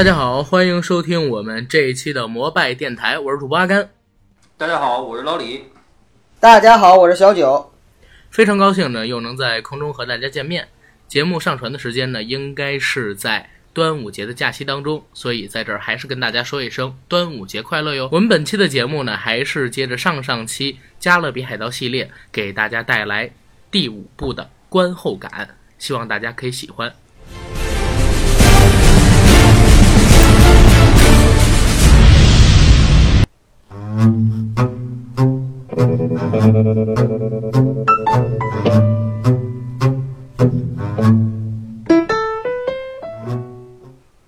[0.00, 3.86] 大家好，欢迎收听我们这一期的摩拜电台，我是主播阿甘。
[4.56, 5.66] 大家好，我是老李。
[6.40, 7.70] 大家好，我是小九。
[8.30, 10.66] 非常高兴呢，又能在空中和大家见面。
[11.06, 18.08] 节目上传的时间呢，应该是在端午节的假期当中，所以在这儿还是跟大家说一声端午节快乐哟。
[18.10, 23.30] 我们本期的节目呢，还是接着上上期《加勒比海盗》系列，给大家带来
[23.70, 26.90] 第五部的观后感，希望大家可以喜欢。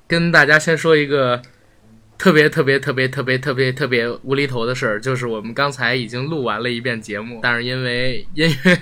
[0.08, 1.40] 跟大家先说一个
[2.18, 8.78] 特别特别特别特别特别特别无厘头的事儿，就是我们刚才已经录完了一遍节目，但是因为音乐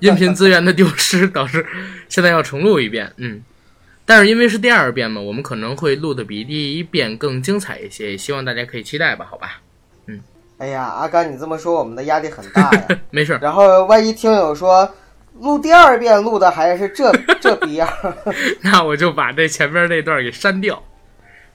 [0.00, 1.64] 音频资源的丢失，导致
[2.08, 3.12] 现在要重录一遍。
[3.18, 3.42] 嗯，
[4.04, 9.60] 但是因为是第二遍嘛，我们可能会录的比第一遍更精彩一些，希望大家可以期待吧，好吧？
[10.58, 12.86] 哎呀，阿甘，你这么说，我们的压力很大呀。
[13.10, 14.88] 没事儿，然后万一听友说
[15.40, 17.88] 录第二遍录的还是这 这逼样，
[18.62, 20.82] 那我就把这前面那段给删掉，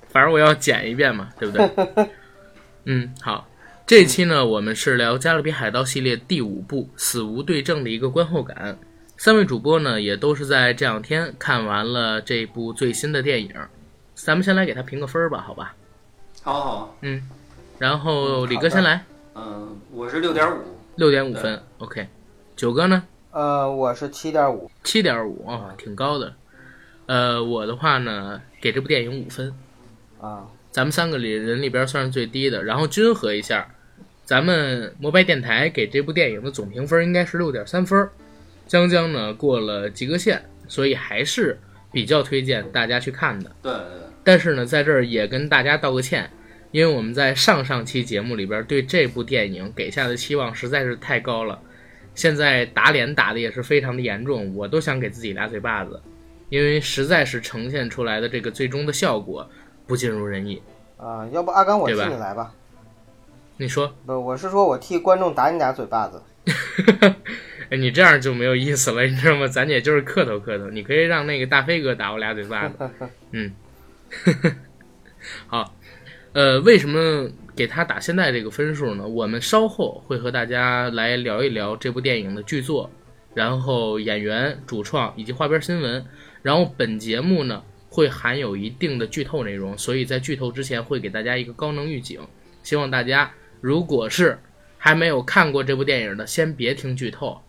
[0.10, 2.10] 反正我要剪一遍嘛，对不对？
[2.86, 3.48] 嗯，好，
[3.88, 8.78] 这期呢，我们是聊《加勒比海盗》系列第五部《死无对证》的一个观后感。
[9.18, 13.54] 三位主播呢，也都是在这两天看完了这部最新的电影。
[14.16, 15.76] 咱们先来给他评个分儿吧，好吧？
[16.42, 17.22] 好好，嗯，
[17.80, 20.60] 然后李哥先来，嗯，我是六点五。
[20.98, 22.06] 六点五分，OK。
[22.58, 23.02] 九哥呢？
[23.32, 24.70] 呃，我是七点五。
[24.84, 26.34] 七点五啊，挺高的。
[27.06, 29.54] 呃，我的话呢，给这部电影五分。
[30.20, 33.74] 啊，咱们三个里人里边算是最低的，然后均衡一下，
[34.26, 38.10] 咱们摩拜电台给这部电影的总评分应该是六点三分，
[38.68, 41.58] 将将呢过了及格线，所以还是
[41.94, 43.50] 比较推荐大家去看的。
[43.62, 43.82] 对对
[44.26, 46.30] 但是呢，在这儿也跟大家道个歉，
[46.72, 51.60] 因为我们在上上期节目里边对这部电影给下的期望实在是太高了，
[52.14, 56.02] 现在打脸打的也是非常的严重，我都想给自己俩嘴巴子，
[56.50, 59.50] 因为实在是呈现出来的这个最终的效果
[59.88, 60.62] 不尽如人意。
[60.98, 62.54] 啊，要不阿甘我替你来吧？
[63.58, 63.94] 你说？
[64.06, 66.22] 不，我是说我替观众打你俩嘴巴子。
[67.70, 69.48] 哎， 你这样就没有意思了，你知道吗？
[69.48, 72.90] 咱也就是客套客套，你可以让那个大飞哥打我俩嘴巴子。
[73.32, 73.54] 嗯，
[75.48, 75.74] 好，
[76.34, 79.08] 呃，为什么给他打现在这个分数呢？
[79.08, 82.90] 我们稍后会和大家来聊一聊这部电影的剧作，
[83.34, 86.06] 然后演员、主创以及花边新闻。
[86.42, 92.22] 然后本节目呢会含有一定的剧透内容，所以在剧透之前会给大家一个高能预警，
[92.62, 94.38] 希望大家如果是
[94.78, 97.42] 还没有看过这部电影的，先别听剧透。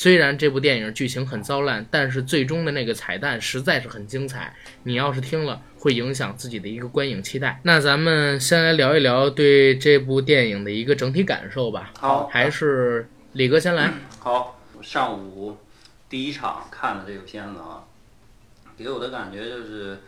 [0.00, 4.56] 虽然这部电影剧情很糟烂，但是最终的那个彩蛋实在是很精彩。
[4.84, 7.60] 你要是听了，会影响自己的一个观影期待。
[7.64, 11.92] 那咱们先来聊一聊对这部电影的一个整体感受吧。
[11.98, 13.92] 好还是李哥先来。
[14.18, 15.58] 好，上午
[16.08, 17.84] 第一场看了这个片子啊，
[18.78, 19.98] 给我的感觉就是，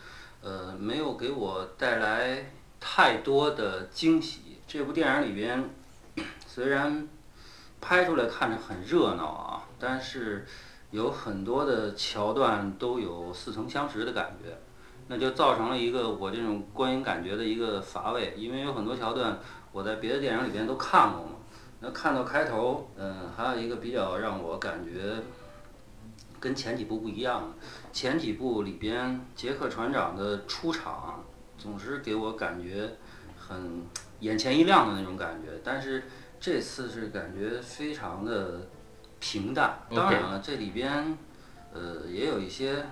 [0.41, 2.47] 呃，没有给我带来
[2.81, 4.57] 太多的惊喜。
[4.67, 5.63] 这部电影里边
[6.49, 7.07] 虽然
[7.79, 10.47] 拍出来看着很热闹啊，但是
[10.93, 14.57] 有很多的桥段都有似曾相识的感觉。
[15.09, 19.37] 那就造成了一个我这种观影感觉的一个乏味，因为有很多桥段
[19.73, 21.33] 我在别的电影里边都看过嘛。
[21.81, 25.17] 那看到开头，嗯，还有一个比较让我感觉
[26.39, 27.53] 跟前几部不一样，
[27.93, 31.25] 前几部里边杰克船长的出场
[31.59, 32.89] 总是给我感觉
[33.37, 33.83] 很
[34.21, 36.05] 眼前一亮的那种感觉，但是
[36.41, 38.69] 这次是感觉非常的
[39.23, 39.79] 平淡。
[39.95, 41.17] 当然了，这里边
[41.73, 42.85] 呃也有一些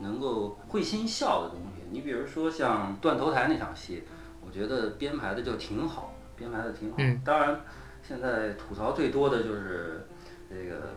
[0.00, 1.82] 能够会心笑的东西。
[1.90, 4.04] 你比如说像断头台那场戏，
[4.44, 6.96] 我觉得编排的就挺好，编排的挺好。
[6.98, 7.58] 嗯当然，
[8.06, 10.06] 现在吐槽最多的就是
[10.50, 10.90] 这个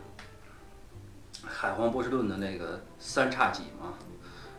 [1.42, 3.94] 海皇波士顿的那个三叉戟嘛，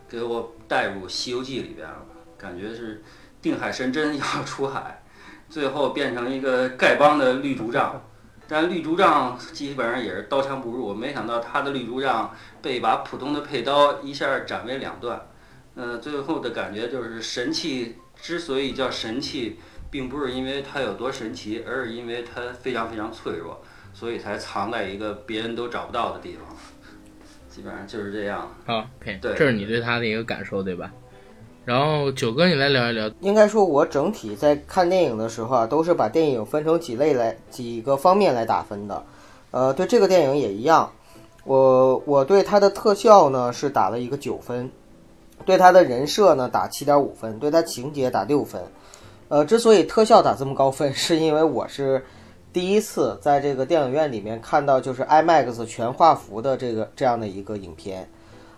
[0.09, 2.03] 给我带入《西游记》里边了，
[2.35, 3.03] 感觉是
[3.39, 5.03] 定海神针 要出海，
[5.47, 8.01] 最后变成一个丐帮的绿竹杖。
[8.47, 15.19] 但绿竹杖基本上也是刀枪不入，没想到他的绿竹杖被一把普通的佩刀一下斩为两段。
[15.75, 19.57] 呃，最后的感觉就是神器之所以叫神器，
[19.89, 23.63] 并不是因为它有多神奇，而是因为它非常非常脆弱，
[23.93, 26.55] 所以才藏在一个别人都找不到的地方。
[27.49, 28.51] 基本上就是这样。
[28.65, 30.91] 好，OK，对这是你对他的一个感受，对吧？
[31.65, 33.09] 然后九哥，你来聊一聊。
[33.21, 39.01] 应该说，我整体在看电影的时候啊，都是把电影分成几类来几个方面来打分的。
[39.51, 40.91] 呃，对这个电影也一样，
[41.45, 44.69] 我我对它的特效呢是打了一个九分，
[45.45, 48.61] 对他的人设呢打七点五分，对他情节打六分。
[49.29, 52.03] 呃，之所以特效打这么高分，是因为我是
[52.51, 58.09] 第一次在这个电影院里面看到就是 IMAX 全画幅的这个这样的一个影片。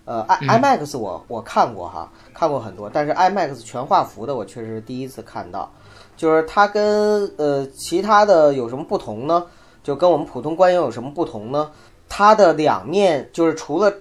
[0.05, 5.71] 呃，I IMAX 我我看过哈，看过很多，但是 IMAX 全画幅的我确实是第一次看到。
[6.15, 9.45] 就是它跟呃其他的有什么不同呢？
[9.83, 11.69] 就跟我们普通观影有什么不同呢？
[12.07, 13.91] 它的两面就是除了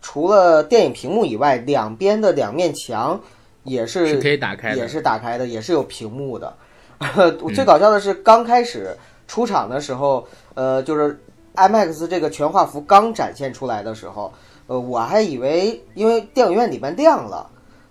[0.00, 3.18] 除了电影屏幕以外，两边的两面墙
[3.64, 6.54] 也是是可以打开的，也是打开的，也是有屏幕的。
[7.54, 8.96] 最搞笑的是，刚开始
[9.26, 11.18] 出场的时候，呃，就是
[11.56, 14.32] IMAX 这个全画幅刚展现出来的时候，
[14.66, 17.50] 呃，我还以为因为电影院里面亮了，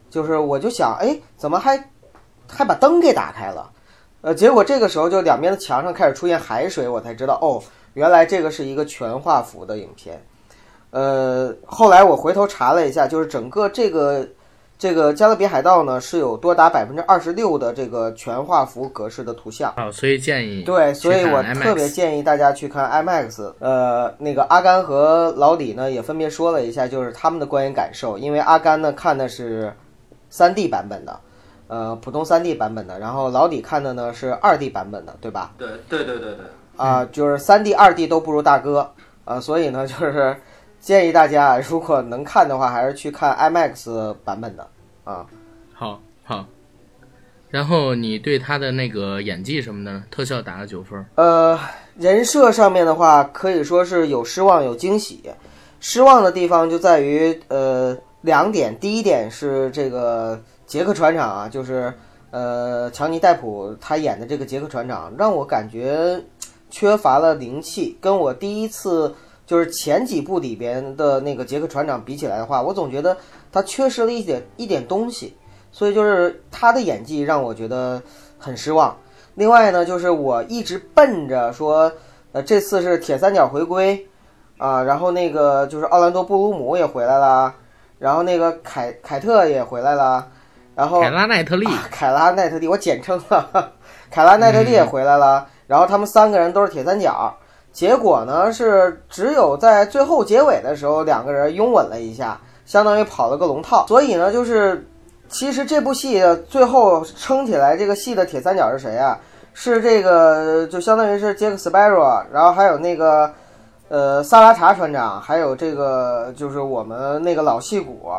[0.09, 1.89] 就是我就想，哎，怎么还
[2.49, 3.69] 还把灯给打开了？
[4.21, 7.61] 呃，结果这个时候就两边的墙上开始出现海水，我才知道，哦，
[7.93, 10.23] 原来这个是一个全画幅的影片。
[10.91, 14.27] 呃，后来我回头查了一下，就是整个这个
[14.83, 19.73] 这个《加勒比海盗》呢是有多达百分之二十六的这个全画幅格式的图像。
[19.77, 23.53] 哦，所以建议对，所以我特别建议大家去看 IMAX。
[23.59, 28.17] 呃，那个阿甘和老李呢也分别说了一下，就是他们的观影感受。
[28.17, 29.73] 因为阿甘呢看的是
[30.29, 31.17] 三 D 版本的，
[31.69, 35.53] 呃，普通三 D 版本的，然后老李看的呢是二 D 版本的，对吧？
[35.57, 36.45] 对对对对对。
[36.75, 38.91] 啊，就是三 D、二 D 都不如大哥
[39.23, 40.35] 啊，所以呢就是。
[40.83, 44.67] 建议大家，如果能看的话，还是去看 IMAX 版本的
[45.03, 45.25] 啊。
[45.73, 46.45] 好，好。
[47.49, 51.05] 然后你对他的那个演技什么的，特效打了九分。
[51.15, 51.59] 呃，
[51.97, 55.23] 人设上面的话，可以说是有失望有惊喜。
[55.79, 61.93] 失望的地方就在于呃两点，第一点是这个杰克船长啊，就是
[62.31, 66.19] 呃强尼戴普他演的这个杰克船长，让我感觉
[66.71, 69.13] 缺乏了灵气，跟我第一次。
[69.45, 73.15] 就是前几部里边的那个杰克船长比起来的话，我总觉得
[73.53, 75.37] 他缺失了一点一点东西，
[75.71, 78.01] 所以就是他的演技让我觉得
[78.37, 78.97] 很失望。
[79.35, 81.91] 另外呢，就是我一直奔着说，
[82.33, 84.07] 呃，这次是铁三角回归
[84.57, 87.53] 啊，然后那个就是奥兰多布鲁姆也回来了，
[87.99, 90.27] 然后那个凯凯特也回来了，
[90.75, 93.71] 然后凯拉奈特利，凯拉奈特利，我简称了，
[94.11, 97.35] 凯拉奈特利也回来了，然后他们三个人都是铁三角。
[97.71, 103.85] 结果呢是只有在最后结尾的时候，两个人拥吻了一下，相当于跑了个龙套。
[103.87, 104.85] 所以呢，就是
[105.29, 109.19] 其实这部戏最后撑起来这个戏的铁三角是谁啊？
[109.53, 113.31] 是这个就相当于是杰克斯派罗，然后还有那个
[113.87, 118.11] 呃萨拉查船长，还有这个就是我们那个老戏骨，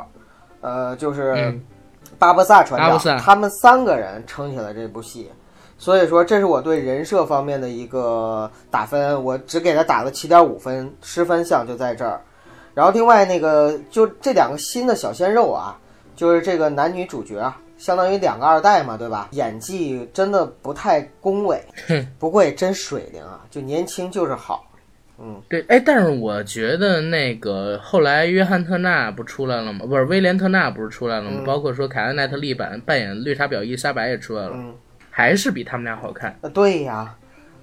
[0.60, 1.58] 呃就是
[2.18, 5.30] 巴博萨船长，他们三个人撑起了这部戏。
[5.76, 12.20] 所以说，这是我对人设方面的一个打分，我只给他打了七点五分，失分项就在这儿。
[12.74, 15.78] 然后另外那个，就这两个新的小鲜肉啊，
[16.16, 19.28] 就是这个男女主角啊，相当于两个二代嘛，对吧？
[19.30, 21.62] 演技真的不太恭维，
[22.18, 24.68] 不过也真水灵啊，就年轻就是好。
[25.18, 29.86] 嗯，对，哎，但是我觉得那个后来约翰特纳不出来了吗？
[29.86, 31.42] 不是威廉特纳不是出来了吗？
[31.46, 34.56] 包括说凯恩奈特利版扮演绿茶婊伊莎白也出来了。
[35.16, 36.50] 还是比他们俩好看啊！
[36.52, 37.14] 对呀，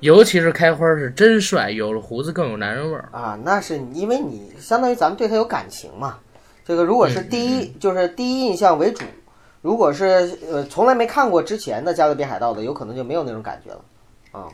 [0.02, 3.40] 尤其是开花是真帅，有了胡子更有男人味儿啊！
[3.44, 6.18] 那是因为你相当于咱们对他有感情嘛。
[6.66, 9.06] 这个如果是第一，就是第一印象为主；
[9.62, 13.82] 如果是呃从来没看过之前的《加勒比海盗》的，有可能就没有那种感觉了
[14.32, 14.48] 啊。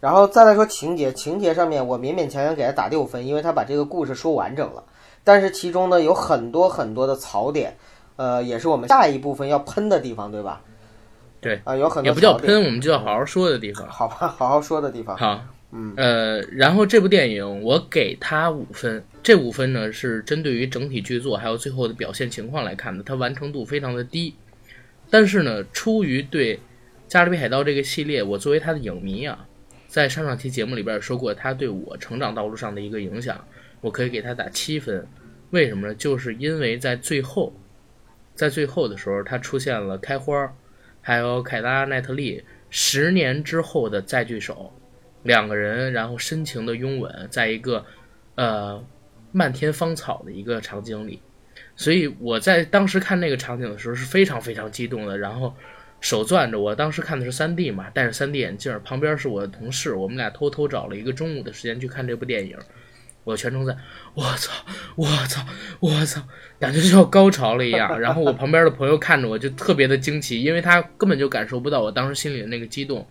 [0.00, 4.82] 然后再来说情节，情节上面我勉勉强强给他打六分，因为他把这个故事说完整了。
[5.22, 7.76] 但是其中呢有很多很多的槽点，
[8.16, 10.60] 呃，也是我们下一部分要喷的地方，对吧？
[11.44, 13.86] 对啊，有很多也不叫喷，我们就叫好好说的地方。
[13.86, 15.14] 好吧，好好说的地方。
[15.14, 24.34] 好，嗯，呃，然后这部电影我给他五分，这五分呢是针对于整体剧作还有最后的表现情况来看的，它完成度非常的低。
[25.10, 26.56] 但是呢，出于对
[27.06, 29.46] 《加勒比海盗》这个系列，我作为他的影迷啊，
[29.86, 33.44] 在上上期节目里边也说过他对我成长道路上的一个影响，
[33.82, 35.06] 我可以给他打七分。
[35.50, 35.94] 为什么呢？
[35.94, 37.52] 就是因为在最后，
[38.34, 40.50] 在最后的时候，他出现了开花。
[41.06, 44.72] 还有凯拉奈特利十年之后的再聚首，
[45.22, 47.84] 两个人然后深情的拥吻，在一个
[48.36, 48.82] 呃
[49.30, 51.20] 漫天芳草的一个场景里，
[51.76, 55.54] 所以我在当时看那个场景的时候是非常非常激动的，然后
[56.00, 62.56] 手攥着，我当时看的是三 D 嘛，戴着三 D 眼镜，旁边是我的同事，我们俩偷偷找了一个中午的时间去看这部电影。
[63.24, 63.76] 我全程在，
[64.14, 64.52] 我操，
[64.94, 65.44] 我操，
[65.80, 66.22] 我操，
[66.60, 67.98] 感觉就要高潮了一样。
[67.98, 73.06] 然后我旁边的朋友看着我就特别的惊奇，因为他根本就感受不到我当时心里的那个激动。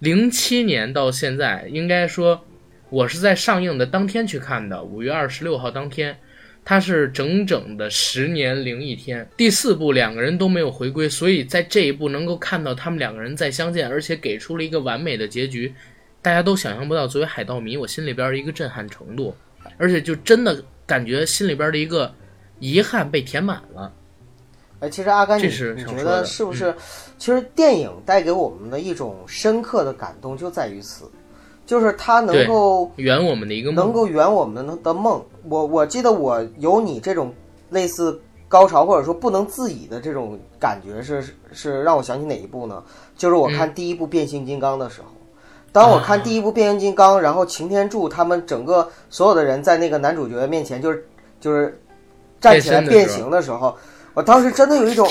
[0.00, 2.44] 零七年到现在，应该说
[2.90, 6.16] 我是在上映的当天去看的，五月二十六号当天。
[6.66, 9.28] 它是整整的十年零一天。
[9.36, 15.74] 第四部两个人都没有回归，所以在这一部能够看到他们两个人再相见，而且给出了一个完美的结局，
[16.24, 17.06] 大家都想象不到。
[17.06, 19.34] 作为海盗迷，我心里边的一个震撼程度，
[19.76, 22.10] 而且就真的感觉心里边的一个
[22.60, 23.92] 遗憾被填满了。
[24.80, 26.74] 哎，其实阿甘，你觉得是不是？
[27.18, 31.04] 其实电影带给我们的一种深刻的感动就在于此，
[31.66, 35.22] 就是它能够圆我们的一个梦，能够圆我们的梦。
[35.50, 37.34] 我我记得我有你这种
[37.68, 42.82] 类似高潮或者说不能自已的这种感觉是是让我想起哪一部呢？
[43.14, 45.08] 就是我看第一部变形金刚的时候。
[45.74, 51.04] 当我看第一部变形金刚，然后擎天柱他们整个所有的人在那个男主角面前就是
[51.40, 51.76] 就是
[52.40, 53.76] 站起来变形的时候，
[54.14, 55.04] 我当时真的有一种，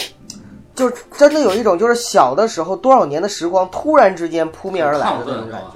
[0.73, 5.75] 就真的有一种就是小的时候多少年的时光突然之间扑面而来的那种感觉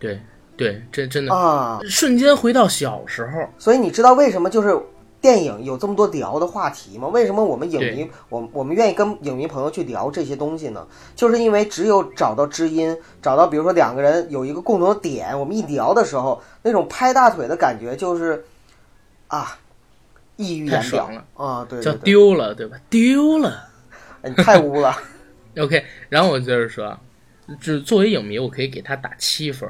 [0.00, 0.20] 对
[0.56, 1.78] 对，这真的啊！
[1.88, 3.48] 瞬间回到小时候。
[3.58, 4.76] 所以你知道为什么就是
[5.26, 7.08] 电影有这么多聊的话题吗？
[7.08, 10.86] 为什么我们影迷我我们愿意跟影迷朋友去聊这些东西呢？
[11.16, 18.44] 就是因为只有找到知音，找到比如说两个人有一个共同的点，我们一聊的时候，那种拍大腿的感觉就是
[19.26, 19.58] 啊，
[20.36, 21.66] 溢于言表了啊！
[21.68, 22.76] 对叫对对，丢了，对吧？
[22.88, 23.68] 丢了。
[24.22, 24.96] 哎你太污了。
[25.58, 26.96] OK，然后我接着说，
[27.60, 29.68] 就是作为影迷，我可以给他打七分，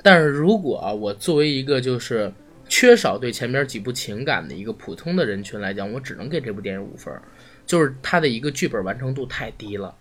[0.00, 2.32] 但是如果啊，我作为一个就是
[2.74, 7.20] 缺少对前面几部情感的一个普通的人群来讲，我只能给这部电影五分儿，
[7.66, 9.94] 就是它的一个剧本完成度太低了，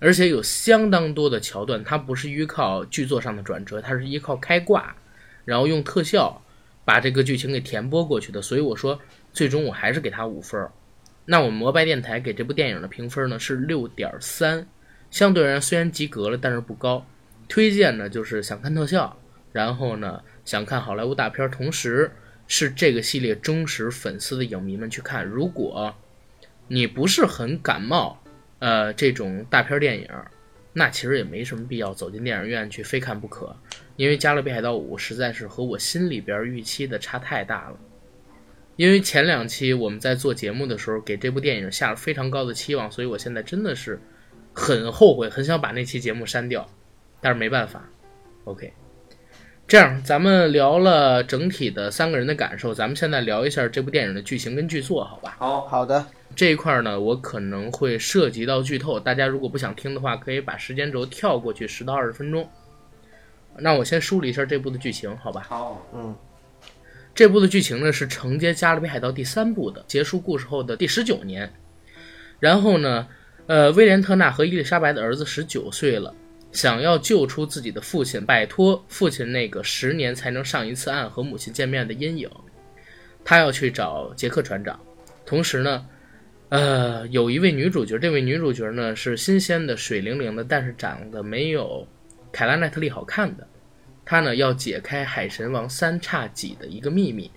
[0.00, 4.94] 而且有相当多的桥段，它不是依靠剧作上的转折，它是依靠开挂，
[5.46, 6.42] 然后用特效
[6.84, 9.00] 把这个剧情给填拨过去的，所以我说
[9.32, 10.70] 最终我还是给他五分儿。
[11.24, 14.68] 那我们摩拜电台给这部电影的评分呢是六点三，
[15.10, 17.06] 相对而言虽然及格了，但是不高。
[17.48, 19.16] 推荐呢就是想看特效，
[19.52, 22.10] 然后呢想看好莱坞大片，同时
[22.46, 25.24] 是这个系列忠实粉丝的影迷们去看。
[25.24, 25.94] 如果
[26.68, 28.22] 你不是很感冒，
[28.58, 30.08] 呃这种大片电影，
[30.72, 33.56] 那其实也没什么必要走进电影院去非看不可，
[33.96, 37.78] 因为《加勒比海盗五》实在是和我心里边预期的差太大了。
[38.76, 44.00] 因为前两期我们在做节目的时候给这部电影下了非常高的期望，所以我现在真的是
[44.52, 46.68] 很后悔，很想把那期节目删掉，
[47.20, 47.88] 但是没办法。
[48.42, 48.72] OK，
[49.66, 55.36] 这样咱们聊了整体的三个人的感受，咱们现在聊一下这部电影的剧情跟剧作，好吧？
[55.38, 56.04] 好，好的，
[56.36, 62.48] 这一块呢，我可能会涉及到剧透，大家如果不想听的话，可以把时间轴跳过去十到二十分钟。
[63.56, 65.46] 那我先梳理一下这部的剧情，好吧？
[65.48, 66.14] 好，嗯，
[67.14, 71.50] 这部的剧情呢是承接《加勒比海盗》第三部的，结束故事后的第十九年。
[72.38, 73.08] 然后呢，
[73.46, 76.12] 呃，威廉特纳和伊丽莎白的儿子十九岁了，
[76.54, 82.30] 想要救出自己的父亲，摆脱父亲那个十年才能上一次岸和母亲见面的阴影。
[83.24, 84.78] 他要去找杰克船长，
[85.26, 85.86] 同时呢，
[86.50, 91.86] 呃，有一位女主角，这位女主角呢是新鲜的、水灵灵的，但是长得没有
[92.30, 93.46] 凯拉奈特利好看的。
[94.04, 97.30] 她呢要解开海神王三叉戟的一个秘密，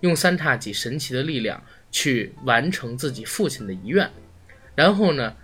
[0.00, 4.08] 用三叉戟神奇的力量去完成自己父亲的遗愿。
[4.74, 5.34] 然后呢，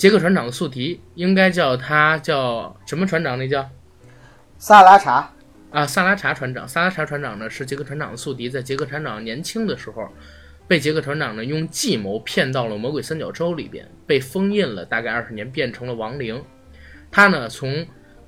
[0.00, 3.38] 杰克船长的宿敌应该叫他叫什么船长？
[3.38, 3.68] 那叫
[4.56, 5.30] 萨拉查，
[5.70, 6.66] 啊，萨拉查船长。
[6.66, 10.08] 萨拉查船长呢是杰克船长的宿敌，在杰克船长年轻的时候，
[10.66, 16.42] 被杰克船长呢用计谋骗到了魔鬼三角洲里边，被封印了大概二十年，变成了亡灵。
[17.10, 17.86] 他呢从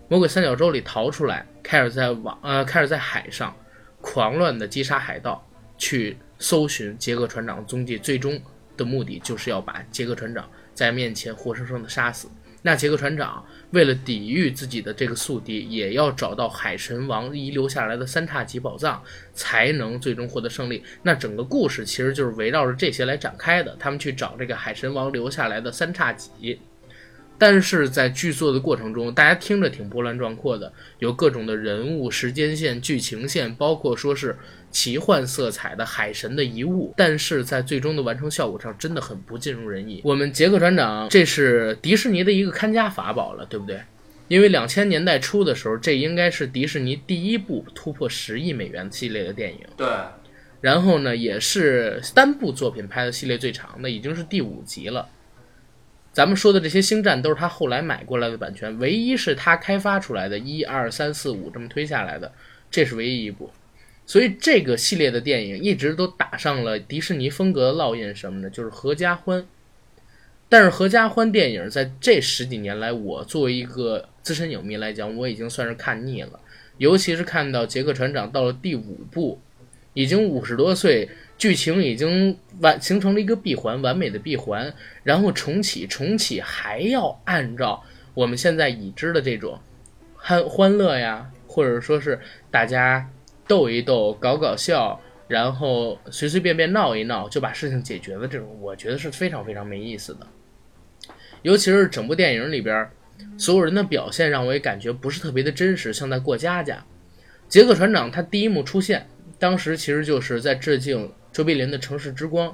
[0.08, 3.56] 魔鬼三角洲里逃出来，开始在网呃开始在海上
[4.02, 5.42] 狂乱的击杀海盗，
[5.78, 8.38] 去搜寻杰克船长的踪迹，最终
[8.76, 12.28] 的目的就是要把杰克船长在面前活生生的杀死。
[12.64, 19.02] 那杰克船长为了抵御自己的这个宿敌，也要找到海神王遗留下来的三叉戟宝藏，
[19.34, 20.80] 才能最终获得胜利。
[21.02, 23.74] 那整个故事其实就是围绕着这些来展开的。
[23.80, 26.60] 他们去找这个海神王留下来的三叉戟，
[27.36, 34.38] 但是在剧作的过程中，大家听着挺波澜壮阔的，有各种的人物、时间线、剧情线，包括说是
[34.72, 40.00] 奇幻色彩的海神的遗物，但是在最终的完成效果上真的很不尽如人意。
[40.02, 43.80] 我们杰克船长，这是迪士尼的一个看家法宝了，对不对？
[44.28, 49.60] 因为两千年代初的时候，这应该是迪士尼第一部突破十亿美元系列的电影。
[49.76, 49.86] 对，
[50.62, 55.06] 然后呢，也是单部作品拍的系列最长的，已经是第五集了。
[56.14, 62.32] 咱们说的这些星战都是他后来买过来的版权，唯一是他开发出来的，一二三四五这么推下来的，
[62.70, 63.50] 这是唯一一部。
[64.04, 68.50] 所以这个系列的电影一直都打上了迪士尼风格的烙印，什么呢？
[68.50, 69.46] 就是合家欢。
[70.48, 76.38] 但是合家欢电影在这十几年来，我作为一个资深影迷来讲，我已经算是看腻了。
[76.76, 79.40] 尤其是看到杰克船长到了第五部，
[79.94, 87.82] 已经五十多岁，剧情已经完形成了一个闭环，完美的闭环，然后重启，重启还要按照
[88.12, 89.58] 我们现在已知的这种
[90.16, 93.08] 欢欢乐呀，或者说是大家
[93.52, 100.26] 斗一斗、搞搞笑，然后随随便便闹一闹就把事情解决了，这种我觉得是非常非常没意思的。
[101.42, 102.90] 尤其是整部电影里边，
[103.36, 106.82] 所有人的表现让我也感觉不是特别的真实，像在过家家。
[107.46, 109.06] 杰克船长他第一幕出现，
[109.38, 112.48] 当时其实就是在致敬卓别林的《城市之光》，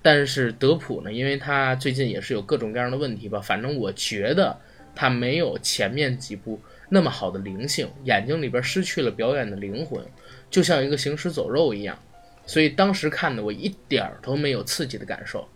[0.00, 4.58] 但是德普呢，因为他最近也是有各种各样的问题吧，反正我觉得
[4.94, 10.02] 他没有前面几部那么好的灵性，眼睛里边失去了表演的灵魂，
[10.50, 11.96] 就像一个行尸走肉一样，
[12.44, 15.48] 所以当时看的我一点儿都没有刺激的感受。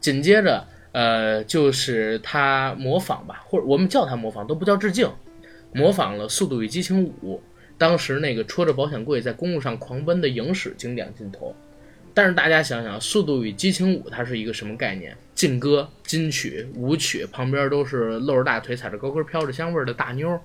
[0.00, 5.08] 紧接着，呃，就是他模仿吧，或者我们叫他模仿，都不叫致敬，
[5.72, 7.36] 模仿了《速度与激情五》。
[7.78, 11.54] 当时那个戳着保险柜在公路上狂奔的影史经典镜头，
[12.12, 15.16] 但是大家想想，《速度与激情五》它是一个什么概念？
[15.34, 20.38] 劲歌、金曲、舞曲，旁边都是露着大腿、踩着高跟、飘着香味儿的大妞，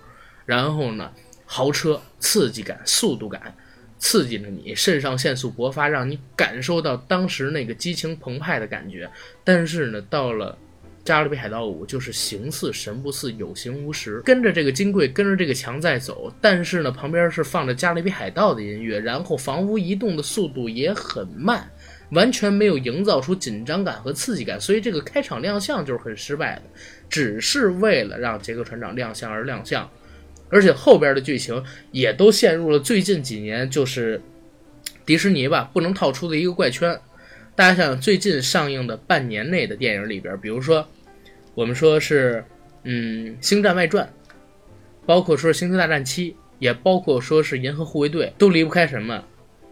[0.45, 1.11] 然后呢，
[1.45, 3.53] 豪车、刺激感、速度感，
[3.99, 9.09] 刺激着你，肾上腺素勃发，让你感受到当时那个激情澎湃的感觉。
[9.43, 10.57] 但是呢，到了
[11.07, 21.69] 《加勒比海盗五》就是形似神不似，有形无实，跟着这个金贵，跟着这个墙在走，但是呢，旁边是放着《加勒比海盗》的音乐，然后房屋移动的速度也很慢，
[22.11, 26.63] 完全没有营造出紧张感和刺激感，所以这个开场亮相就是很失败的，
[27.09, 29.89] 只是为了让杰克船长亮相而亮相，
[30.49, 34.21] 而且后边的剧情也都陷入了最近几年就是
[35.05, 36.99] 迪士尼吧不能套出的一个怪圈。
[37.55, 40.87] 大家想想，最近上映的半年内的电影里边，比如说。
[41.55, 42.45] 我们说是，
[42.83, 44.05] 嗯，《星战外传》，
[45.07, 49.23] 包括说《星球大战七》，也包括说是《银河护卫队》，都离不开什么？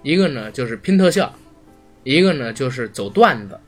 [0.02, 1.32] 一个呢就是拼特效，
[2.04, 3.60] 一个呢就是走段子，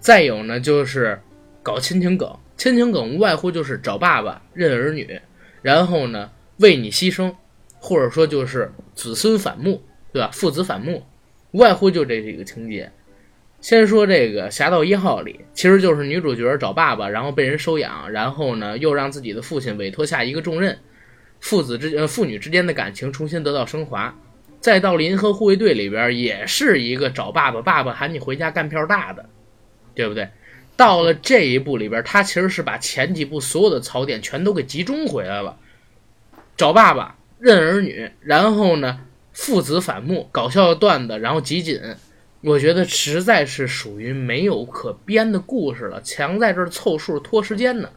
[0.00, 1.16] 再有呢就是
[1.62, 2.36] 搞亲情梗。
[2.56, 5.20] 亲情梗无外乎就是找爸爸认儿女，
[5.62, 6.28] 然后呢
[6.62, 7.34] 为你牺牲，
[7.78, 10.30] 或者说就是子孙反目，对吧？
[10.32, 11.04] 父子反目，
[11.50, 12.90] 无外乎就这几个情节。
[13.60, 20.78] 先说这个《侠盗一号》里，其实就是女主角找爸爸，然后被人收养，然后呢又让自己的父亲委托下一个重任，
[21.38, 24.16] 父子之呃父女之间的感情重新得到升华。
[24.60, 29.28] 再到《银河护卫队》里边，也是一个找爸爸，爸爸喊你回家干票大的，
[29.94, 30.28] 对不对？
[30.76, 35.56] 到了这一部里边，他其实是把前几部所有的槽点全都给集中回来了，
[36.56, 39.00] 找爸爸认儿女，然后呢
[39.32, 41.80] 父子反目，搞笑段子，然后集锦。
[42.44, 47.88] 我觉得实在是属于没有可编的故事了，强在这儿凑数拖时间呢。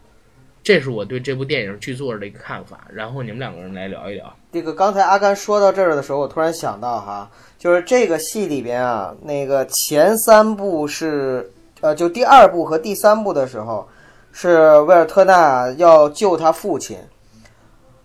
[0.63, 2.88] 这是我对这部电影剧作的一个看法。
[2.94, 4.36] 然后你们两个人来聊一聊。
[4.52, 13.88] 这个刚才阿甘说到这儿的时候，我突然想到哈，就是这个戏里边啊，那个前三部是呃，就第二部和第三部的时候，
[14.32, 16.98] 是威尔特纳要救他父亲，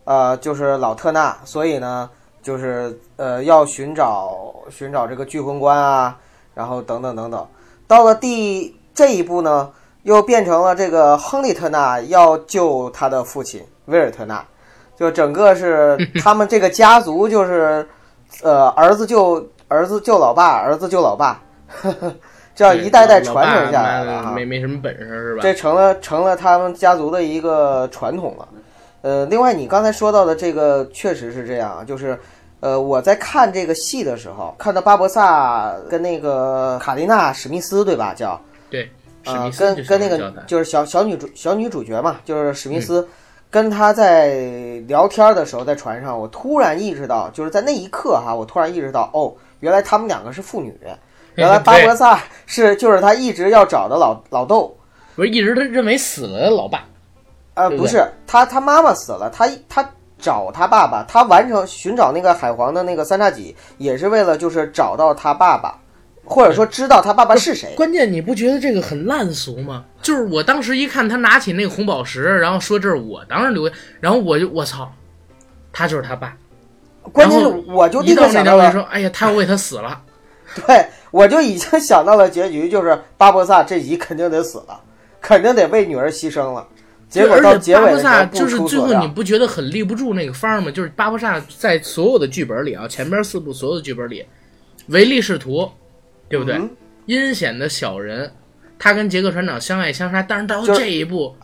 [0.05, 2.09] 呃，就是老特纳，所以呢，
[2.43, 6.17] 就是呃要寻找寻找这个聚魂棺啊。
[6.53, 7.47] 然后等等等等，
[7.87, 9.71] 到了第这一步呢，
[10.03, 14.45] 又变成了这个亨利特纳要救他的父亲威尔特纳，
[14.97, 17.89] 就整个是 他们这个家族就是，
[18.43, 21.41] 呃，儿子救儿子救老爸，儿子救老爸，
[22.55, 25.41] 这样一代代传承下来了没没什么本事是吧？
[25.41, 28.47] 这成了成了他们家族的一个传统了。
[29.03, 32.19] 呃，另外你刚才说到的这个确实是这样，就是。
[32.63, 38.13] 呃，我在看这个戏的时候，看到巴博萨跟那个卡琳娜史密斯，对吧？
[38.13, 38.87] 叫对，
[39.25, 43.09] 啊，跟跟那个就是小小女主小女主角嘛，就是史密斯，
[43.49, 44.35] 跟他在
[44.87, 50.79] 聊天的时候，在船上，我突然意识到，就是在那一刻哈，我突然意识到，哦，原来他们两个是父女，
[51.37, 54.77] 原来巴博萨是就是他一直要找的老老豆，
[55.17, 56.85] 不是一直他认为死了的老爸，
[57.63, 59.89] 呃，不是，他他妈妈死了，他他。
[60.23, 65.75] 找他爸爸，他完成寻找那个海皇的那个三叉戟，也是为了就是找到他爸爸，
[66.27, 67.73] 或者说知道他爸爸是谁。
[67.75, 69.83] 关键你不觉得这个很烂俗吗？
[70.03, 74.93] 就是我当时一看他拿起那个红宝石，然后说这是我当时留下，然后我就我操，
[75.73, 76.37] 他就是他爸。
[77.13, 80.03] 关键是我就立刻想到了，说哎呀，他要为他死了。
[80.67, 84.79] 对，我就已经想到了结局，就是巴博萨这集 肯定得死了，
[85.19, 86.67] 肯定得为女儿牺牲了。
[87.11, 88.01] 结果到结尾
[88.33, 90.71] 就是最后你不觉得很立不住那个方儿吗？
[90.71, 94.25] 就是巴布萨在所有的剧本里啊，前边四部所有的剧本里，
[94.87, 95.69] 唯利是图，
[96.29, 96.61] 对不对？
[97.07, 98.33] 阴险的小人，
[98.79, 101.35] 他跟杰克船长相爱相杀，但是到这一步，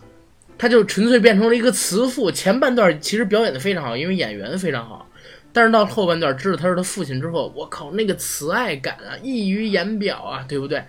[0.57, 2.31] 他就纯粹变成了一个慈父。
[2.31, 5.05] 前半段其实表演的非常好，因为演员非常好。
[5.51, 10.81] 但是到后半段知道他是他父亲之后，我靠，那个慈爱感啊，溢于言表啊，对不对？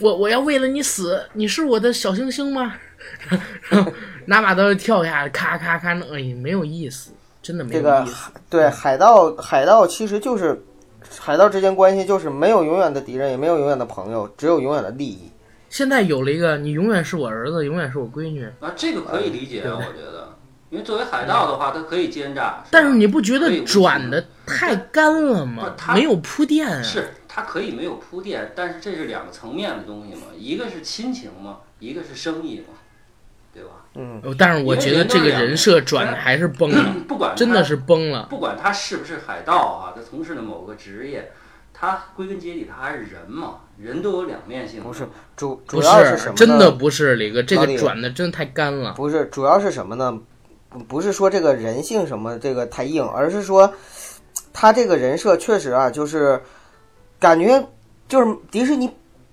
[0.00, 2.74] 我我要为了你死，你是我的小星星吗？
[3.70, 3.92] 后
[4.26, 7.10] 拿把刀跳下来，咔咔咔弄，哎，没有意思，
[7.42, 8.30] 真的没有这个意思。
[8.48, 10.62] 对海盗，海盗其实就是
[11.18, 15.30] 海盗之间关系就是没有永远的敌人，也没有永远的朋友，只有永远的利益。
[15.68, 18.44] 现在有了一个，你永远是我儿子，永远是我闺女。
[18.60, 20.36] 啊，这个可以理解，我觉得，
[20.68, 25.74] 因为作为海盗的话，他可以奸诈，但是你不觉得转的太干了吗？
[25.76, 26.82] 他没有铺垫啊。
[26.82, 32.74] 是他可以没有铺垫，但是这是两个层面的东西嘛，一个是亲情嘛，一个是生意嘛，
[33.94, 38.26] 嗯，呃但是我觉得这个人设转的还是崩了，不管真的是崩了。
[38.30, 41.32] 不管他是不是海盗啊，他从事的某个职业，
[41.74, 44.80] 他归根结底他还是人嘛，人都有两面性。
[44.82, 46.36] 不是主不主要是什么呢？
[46.36, 48.92] 真的不是李哥，这个转的真的太干了。
[48.92, 50.18] 不是，主要是什么呢？
[50.68, 53.74] 不不是说这个人性什么这个太硬，而是说
[54.52, 56.40] 他这个人设确实啊，就是
[57.18, 57.66] 感觉
[58.06, 58.88] 就是迪士尼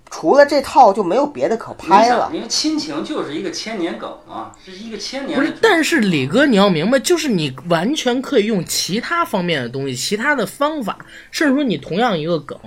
[0.10, 2.30] 除了这套就没有别的可拍了。
[2.34, 10.98] 因为亲情就是一个千年梗嘛，是一个千年。，不是但是李哥，你要明白，就是你完全可以用其他方面的东西、其他的方法，
[11.32, 12.58] 甚至说你同样一个梗，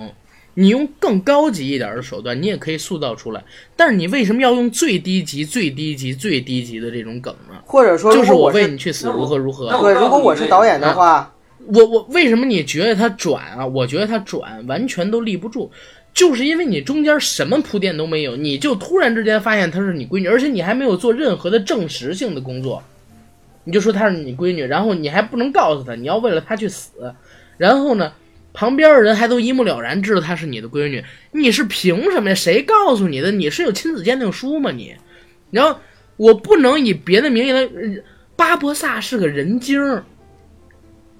[0.53, 3.43] 你用更高级一点的手段，你也可以塑造出来。
[3.75, 7.55] 但是你为什么要用最低级、最低级、最低级的这种梗呢？
[7.65, 9.77] 或者说，就是我为你去死，如何如何那。
[9.77, 11.33] 我对，如果我是导演的话，
[11.67, 13.65] 我我为什么你觉得他转啊？
[13.65, 15.71] 我觉得他转完全都立不住，
[16.13, 22.83] 就是因为你中间什么铺垫都没有，你就突然之间发现她是你闺女，而且你还没有做任何的证实性的工作，
[23.63, 27.13] 你就说她是你闺女，然后你还不能告诉她，你要为了她去死，
[27.57, 28.11] 然后呢，
[28.53, 32.35] 旁边的人还都一目了然知道她是你的闺女，你是凭什么呀？
[32.35, 33.31] 谁告诉你的？
[33.31, 34.93] 你是有亲子鉴定书吗你？
[35.49, 35.79] 然后
[36.17, 37.67] 我不能以别的名义来，
[38.35, 39.79] 巴博萨是个人精。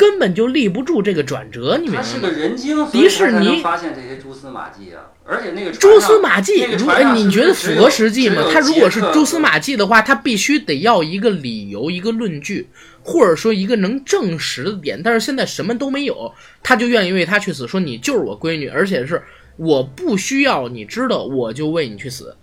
[0.01, 2.03] 根本就立不住这个转折，你明白吗？
[2.03, 5.13] 他是个人精，迪士尼发现这些蛛丝马迹啊！
[5.27, 12.67] 而且那个蛛丝马迹，那个如哎，你觉得符合实际吗他如果是蛛丝马迹的话，他必须得要一个理由、一个论据，
[13.03, 14.99] 或者说一个能证实的点。
[15.03, 16.33] 但是现在什么都没有，
[16.63, 19.21] 他就愿意为他去死，说你就是我闺女，而且是
[19.57, 22.35] 我不需要你知道，我就为你去死。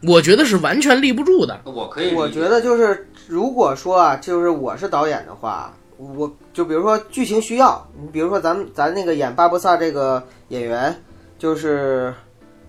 [0.00, 1.60] 我觉得是完全立不住的。
[1.64, 10.94] 我可以，我觉得就是如果说啊，就是我是导演的话，我就比如说剧情需要，你比如说咱们咱那个演巴博萨这个演员，
[11.38, 12.12] 就是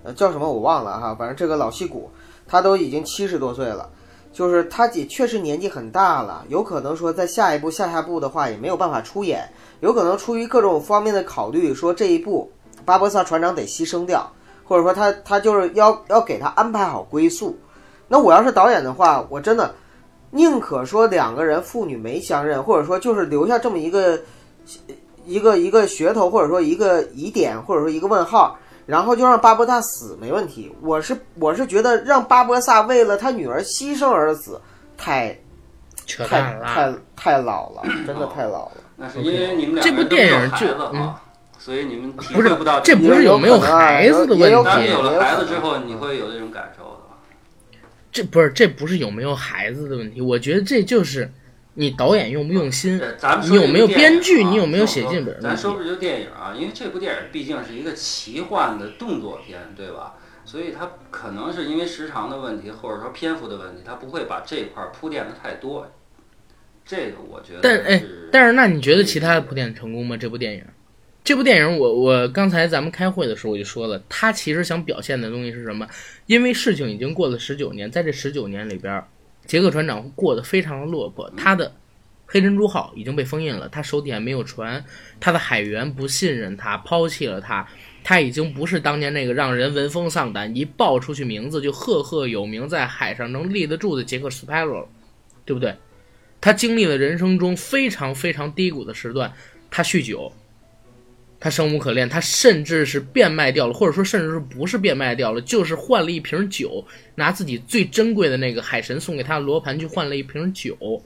[0.04, 2.10] 呃叫什么我忘了哈，反正这个老戏骨，
[2.48, 3.90] 他都已经七十多岁了。
[4.32, 12.52] 就是他也确实年纪很大了，有可能说在下一步、下下步的话也没有办法出演，有可能出于各种方面的考虑，说这一步
[12.84, 14.30] 巴博萨船长得牺牲掉，
[14.66, 17.58] 或者说他他就是要要给他安排好归宿。
[18.10, 19.74] 那我要是导演的话，我真的
[20.36, 24.20] 宁可说两个人父女没相认，或者说就是留下这么一个
[25.26, 30.70] 一个一个噱头，或者说一个疑点，或者说一个问号，然后就让巴博萨死没问题。
[30.82, 34.60] 我是我是觉得让巴博萨为了他女儿牺牲而死，
[34.98, 35.40] 太
[36.06, 36.66] 扯太淡了。
[36.66, 38.72] 太太老了，真的太老了。
[38.98, 41.22] 那是因为你们这部两个都电影就没有孩子嗯啊，
[41.58, 46.95] 所以你们体不是会不到这不是有没有孩子的问题有，了孩子之后，你会有这种感受的。
[48.16, 51.30] 这不是这不是有没有孩子的问题，我觉得这就是
[51.74, 52.98] 你导演用不用心。
[52.98, 54.42] 对，咱们你有没有编剧？
[54.42, 55.38] 啊你有没有写剧本？
[55.42, 56.56] 咱说不是就电影啊？
[56.58, 60.14] 因为这部电影毕竟是一个奇幻的动作片，对吧？
[60.46, 65.92] 所以它可能是因为时长的问题，或者说篇幅的问题，它不会把这块儿铺垫的太多。
[66.86, 70.16] 这个我觉得但哎是，但是那你觉得其他的铺垫成功吗？
[70.16, 70.64] 这部电影，
[71.26, 75.88] 这部电影我我刚才咱们开会的时候我就说了，他其实想表现的东西是什么？
[76.28, 79.04] 因为事情已经过了十九年，在这十九年里边，
[79.48, 81.74] 杰克船长过得非常的落魄，他的
[82.28, 84.86] 黑珍珠号已经被封印了，他手底下没有船，
[85.20, 87.68] 他的海员不信任他，抛弃了他。
[88.04, 94.88] 他已经不是当年那个让人闻风丧胆、一报出去名字就赫赫有名，在海上能立得住的杰克斯派罗了，
[95.44, 95.74] 对不对？
[96.40, 99.34] 他经历了人生中非常非常低谷的时段，
[99.72, 100.32] 他酗酒，
[101.40, 106.84] 他生无可恋，他甚至是变卖掉了，或者说甚至是不是变卖掉了，就是换了一瓶酒，
[107.16, 111.04] 拿自己最珍贵的那个海神送给他的罗盘去换了一瓶酒。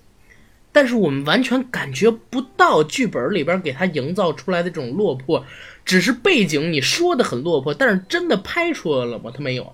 [0.72, 5.44] 但是我们完全感觉不到剧本里边给他营造出来的这种落魄，
[5.84, 9.32] 只是背景你说的很落魄，但是真的拍出来了吗？
[9.36, 9.74] 他没有。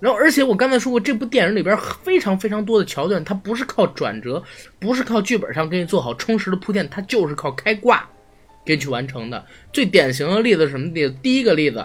[0.00, 4.42] 然后，而且我刚才说过，这部电影里边非常非常多的桥段，它不是靠转折，
[4.78, 8.06] 不是靠剧本上给你做好充实的铺垫，它就是靠开挂
[8.64, 9.44] 给你去完成的。
[9.72, 11.14] 最典型的例子是什么例子？
[11.22, 11.84] 第一个例子，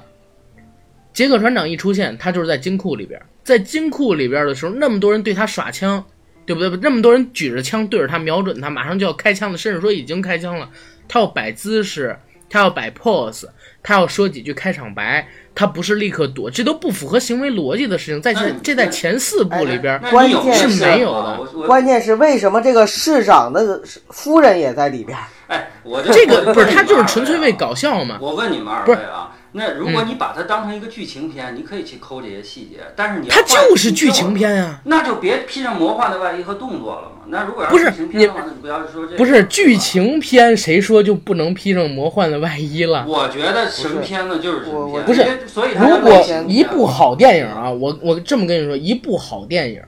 [1.13, 6.05] 杰克船长一出现，他就是在金库里边，在金库里边的时候，那么多人对他耍枪，
[6.45, 6.69] 对不对？
[6.81, 10.69] 那么多人举着枪对着他，瞄准他，马上就要开枪了，甚至说已经开枪了。
[11.07, 12.17] 他要摆姿势，
[12.49, 13.45] 他要摆 pose，
[13.83, 18.21] 他要说几句开场白，他不是立刻躲，这都不符合行为逻辑的事情。
[18.21, 25.17] 在这这在前四部里边，那关键是是没有的关键是为什么这个市长的夫人也在里边？
[25.47, 28.17] 哎，我这个不是他就是纯粹为搞笑嘛。
[28.19, 37.25] 我问你们二不是嗯位啊，那如果你把它当成一个剧情片，你可以去抠这些细节，但是你要它就是剧情，片啊，那就别披上魔幻的外衣和动作了嘛。
[37.29, 39.77] 那如果要不是剧情片的话，那你不要说这个不是剧。
[39.77, 43.05] 情片，谁说就不能披上魔幻的外衣了？
[43.07, 49.81] 我觉得什么片子就是神我我片，不是所以如果一部好电影啊，我我这么跟你说，一部好电影，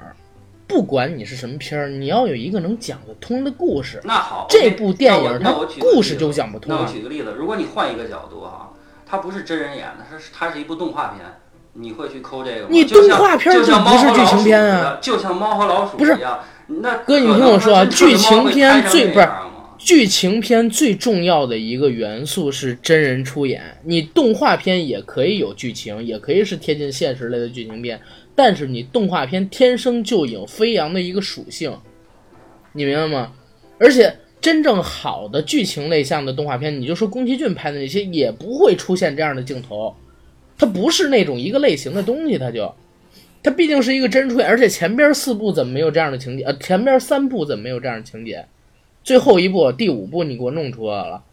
[0.67, 3.99] 不管你是什么片儿，你要有一个能讲得通的故事。
[4.03, 8.71] 那好，这部电影它故事就讲不通那我啊举个例子，如果你换一个角度哈，
[9.09, 11.25] 它不是真人演的，它是它是一部动画片，
[11.73, 12.67] 你会去抠这个吗？
[12.69, 16.39] 你动画片就不是剧情片啊，就像猫和老鼠不是一样。
[16.67, 19.27] 那哥你听我说啊剧情片最不是
[19.79, 27.99] 剧情片最重要的一个元素是真人出演，你动画片也可以有剧情，也可以是贴近现实类的剧情片，
[28.35, 31.75] 但是你动画片天生就有飞扬的一个属性，
[32.73, 33.31] 你明白吗？
[33.79, 39.95] 而且真正好的剧情类项的动画片，你就说宫崎骏拍的那些，也不会出现这样的镜头，
[40.57, 42.73] 它不是那种一个类型的东西，它就。
[43.41, 46.43] 它毕竟是一个真出演，而且前边四部怎么没有这样的情节？
[46.43, 48.45] 呃，前边三部怎么没有这样的情节？
[49.01, 51.23] 最后一部第五部你给我弄出来了，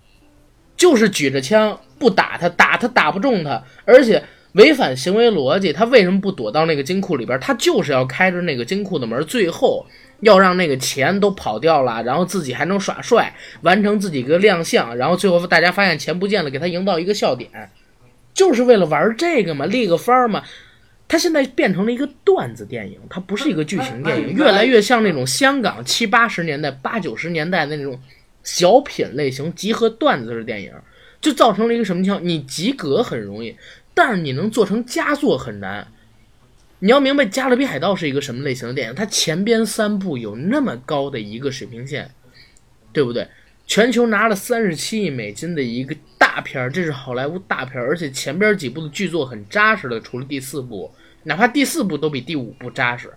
[0.76, 5.72] 就是举着枪不打他，打他打不中他，而且违反行为逻辑。
[5.72, 7.36] 他为什么不躲到那个金库里边？
[7.40, 9.84] 他就是要开着那个金库的门，最后
[10.20, 17.50] 要让那个钱都跑掉了，然后自己还能耍帅，完成自己一个亮相，然后最后大家发现钱不见了，给他营造一个笑点，
[18.34, 20.42] 就是为了玩这个嘛，立个番嘛。
[21.08, 27.96] 它现在变成了一个段子电影，它不是一个剧情电影，越来越像那种香港七八十年代、八九十年代的那种
[28.42, 30.72] 小品类型集合段子的电影，
[31.20, 32.26] 就造成了一个什么情况？
[32.26, 33.56] 你及格很容易，
[33.94, 35.86] 但是你能做成佳作很难。
[36.78, 42.10] 你要明白《加勒比海盗》是一个什么类型的电影，它前边三部有那么高的一个水平线，
[42.92, 43.26] 对不对？
[43.66, 50.92] 全球拿了三十七亿美金的一个大片儿，这是好莱坞大片儿，而且前边几部的剧作很扎实的，除了第四部，
[51.24, 53.10] 哪怕第四部都比第五部扎实。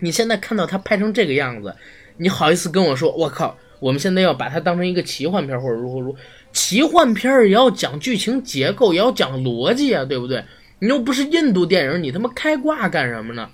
[0.00, 1.74] 你现在看到它拍成这个样子，
[2.16, 6.18] 你好意思跟我说，我靠，我们现在要把它当成一个奇幻片儿或者如何如何？
[6.52, 10.42] 奇幻片儿也要讲剧情结构，也要讲逻辑啊，对不对？
[10.84, 13.48] 你又不是印度电影，你他妈开挂干什么呢？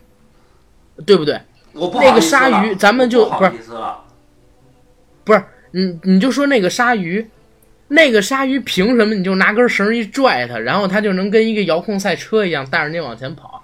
[1.06, 1.40] 对不对？
[1.72, 3.52] 我不那个鲨鱼咱们就不不是。
[5.22, 7.30] 不是，你你就说那个鲨鱼，
[7.88, 13.62] 那个鲨鱼凭什么你就拿根绳一拽它，然后它就能跟一个遥控赛车一样带着你往前跑？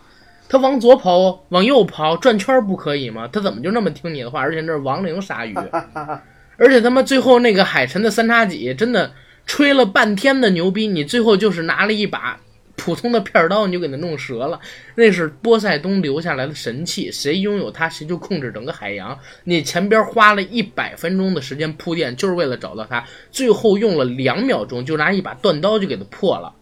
[0.48, 3.28] 它往左跑，往右跑，转圈不可以吗？
[3.32, 4.40] 它怎么就那么听你的话？
[4.40, 5.54] 而且那是亡灵鲨鱼，
[6.56, 9.12] 而且他妈最后那个海神的三叉戟真的
[9.44, 12.38] 吹了半天的牛逼，你最后就是拿了一把
[12.86, 14.60] 普通的片儿刀，你就给它弄折了。
[14.94, 19.18] 那是波塞冬留下来的神器，谁拥有它，谁就控制整个海洋。
[19.42, 26.54] 你前边花了一百分钟的时间铺垫，就是为了找到它，最后用了两秒钟就拿一把断刀就给它破了，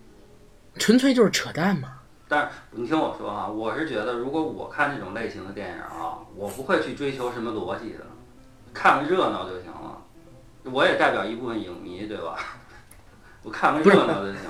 [0.78, 1.90] 纯粹就是扯淡嘛。
[2.26, 8.06] 但是你听我说啊，我是觉得，如果我看这种类型的电影啊，我不会去追求什么逻辑的，
[8.72, 9.98] 看个热闹就行了。
[10.72, 12.38] 我也代表一部分影迷，对吧？
[13.44, 13.96] 我看个不是。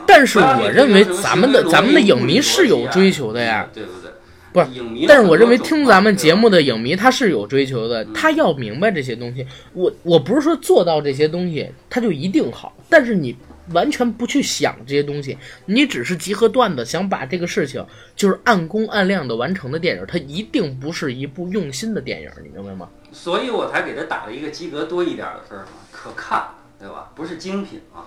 [0.07, 4.11] 但是我认为咱们的咱们的影迷是有追求的呀对不对？
[4.53, 9.45] 不是影迷，但是我认为听咱们节目的影迷他是有追求的，他要明白这些东西。
[9.73, 13.37] 我我不是说做到这些东西他就一定好，但是你
[13.73, 22.89] 完全不去想这些东西，你只是集合段子想把这个事情就是按工按量的完成的电影，它一定不是一部用心的电影，你明白吗？
[23.11, 26.45] 所以我才给他打了一个及格多一点的分儿嘛，可看，
[26.79, 27.11] 对吧？
[27.17, 28.07] 不是精品啊。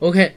[0.00, 0.36] OK，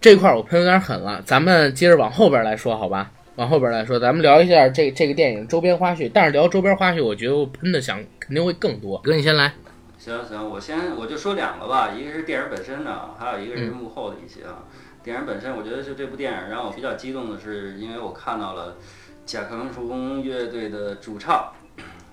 [0.00, 3.10] 这块儿我喷有点狠了，咱们接着往后边来说，好吧？
[3.36, 6.10] 往后边来说，咱们聊一下这这个电影周边花絮。
[6.12, 8.98] 但是聊周边花絮，我觉得我喷的想肯定会更多。
[8.98, 9.52] 哥，你先来。
[9.98, 14.64] 行行，我先我就说两个吧，一个是电影本身的，还有一个是幕后的一些啊。
[15.02, 18.76] 电影本身，我觉得就这部电影让我比较激动的是，因为我看到了
[19.24, 21.50] 甲壳虫乐队的主唱，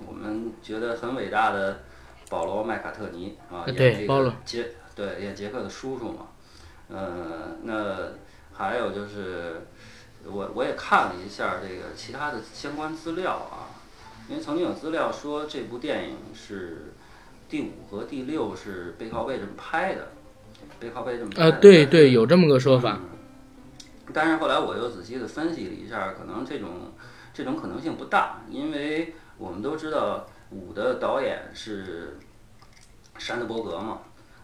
[0.08, 1.80] 我们觉得很伟大的
[2.30, 4.66] 保罗麦卡特尼啊，演对这保罗个杰
[4.98, 6.28] 对演杰克的叔叔嘛。
[6.90, 8.10] 呃，那
[8.54, 9.62] 还有就是
[10.26, 13.72] 我我也看了一下这个其他的相关资料啊，
[14.28, 16.94] 因为曾经有资料说这部电影是
[17.48, 20.08] 第五和第六是背靠背这么拍的，
[20.80, 21.44] 背靠背这么拍的。
[21.44, 22.98] 呃，对对，有这么个说法。
[23.00, 23.10] 嗯
[24.14, 26.94] 但是后来我又仔细的分析了一下，可能这种
[27.34, 32.18] 这种可能性不大，因为我们都知道五的导演是
[33.18, 34.00] 山德伯格嘛，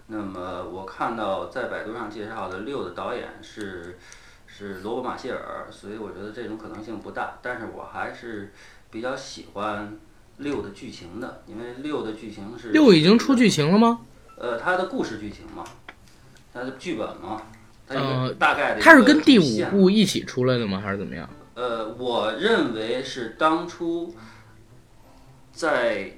[0.08, 3.98] 那么我看到在百度上介绍的六的导演是
[4.46, 7.40] 是罗伯·马歇尔，所以我觉得这种可能性不大。
[7.42, 8.54] 但是我还是
[8.92, 9.98] 比较喜欢
[10.38, 14.02] 六的剧情的，因为六的剧情是六已经出剧情了吗？
[14.38, 15.64] 呃，它的故事剧情嘛，
[16.54, 17.42] 它的剧本嘛，
[17.88, 20.82] 呃大概的一个它是跟第五部一起出来的吗？
[20.82, 21.30] 还是怎么样？
[21.56, 24.14] 呃，我认为是当初
[25.52, 26.18] 在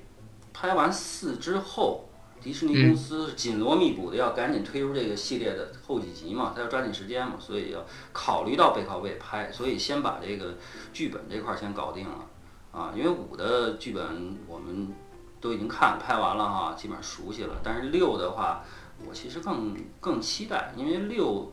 [0.54, 2.10] 拍完四之后，
[2.46, 10.54] 迪士尼公司紧锣密鼓的要赶紧推出这个系列的后几集嘛，他要抓紧时间嘛，所以要考虑到背靠背拍，所以先把这个
[10.94, 12.24] 剧本这块儿先搞定了
[12.72, 14.94] 啊，因为五的剧本我们
[15.42, 18.64] 都已经看拍完了哈，基本上熟悉了，但是六的话，
[19.08, 21.52] 我其实更更期待，因为六。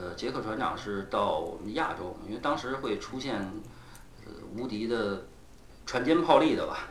[0.00, 3.34] 呃，杰克船长是到我们亚洲，因为当时会出现
[4.24, 5.26] 呃无敌的
[5.84, 6.88] 船坚炮利的吧，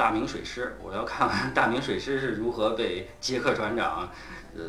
[0.00, 4.08] 大明水师，我要看看 大明水师是如何被杰克船长
[4.56, 4.62] 呃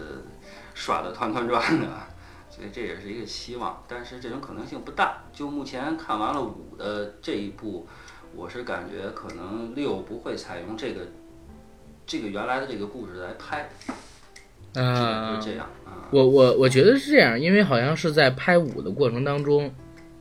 [0.74, 1.88] 耍得团团转的，
[2.52, 5.24] 所以这也是一个希望，但是这种可能性不大。
[5.32, 7.88] 就目前看完了五的这一部，
[8.36, 11.00] 我是感觉可能六不会采用这个
[12.06, 13.70] 这个原来的这个故事来拍，
[14.74, 16.12] 呃就，这样啊。
[16.12, 19.74] 我我我觉得是这样，因为好像是在拍五的过程当中，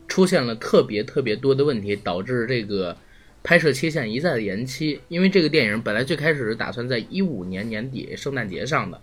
[0.07, 2.95] 出现了特别特别多的问题，导致这个
[3.43, 4.99] 拍摄期限一再的延期。
[5.07, 9.01] 因为这个电影本来最开始是打算在一五年年底圣诞节上的，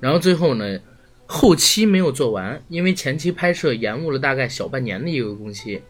[0.00, 0.78] 然后最后呢，
[1.26, 5.82] 后期没有做完，因为前期拍摄延误了大概小半年的一个工期，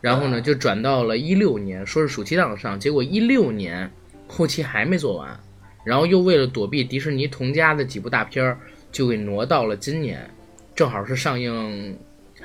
[0.00, 3.90] 然后呢就转到了一六年，说是暑期档上，结果一六年
[4.26, 5.40] 后期还没做完，
[5.84, 8.58] 然后又为了躲避迪士尼同家的几部大片儿。
[8.94, 10.24] 就给挪到了今年，
[10.72, 11.98] 正好是上映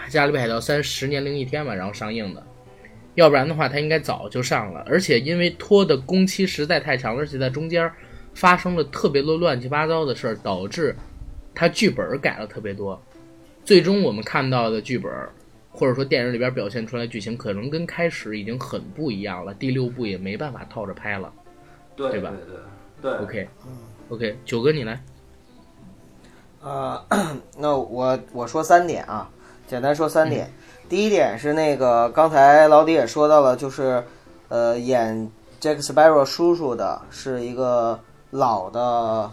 [0.11, 2.43] 《加勒比海盗三》十年零一天嘛，然后上映的。
[3.19, 4.81] 要不然的话，他应该早就上了。
[4.87, 7.91] 而且因为拖的工期实在太长了，而且在中间
[8.33, 10.95] 发生了特别多乱七八糟的事儿，导致
[11.53, 12.99] 他剧本改了特别多。
[13.65, 15.11] 最终我们看到的剧本，
[15.69, 19.53] 或者说电影里边表现出来剧情，可能跟开始已经很不一样了。
[19.53, 21.31] 第六部也没办法套着拍了。
[21.97, 22.31] 对对吧
[23.01, 25.03] 对对 OK，OK，、九哥你来。
[26.61, 27.05] 呃，
[27.59, 29.29] 那我我说三点啊，
[29.67, 30.49] 简单说三点。
[30.89, 34.03] 第一点是那个刚才老李也说到了，就是
[34.47, 37.99] 呃，演 Jack Sparrow 叔叔的是一个
[38.31, 39.31] 老的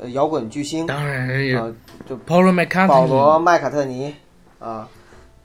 [0.00, 1.72] 呃摇滚巨星，当然也呃，
[2.08, 2.88] 就 Paul McCartney。
[2.88, 4.14] 保罗麦卡特尼
[4.58, 4.88] 啊。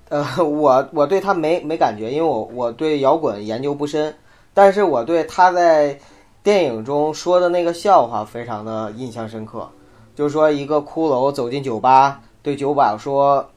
[0.10, 4.14] 呃， 我我对他没没感觉，因为我我对摇滚研究不深，
[4.54, 5.98] 但是我对他在
[6.44, 9.68] 电影中说的那个笑话非常的印象深刻。
[10.14, 13.50] 就是说，一个骷髅走进酒吧，对酒保说：“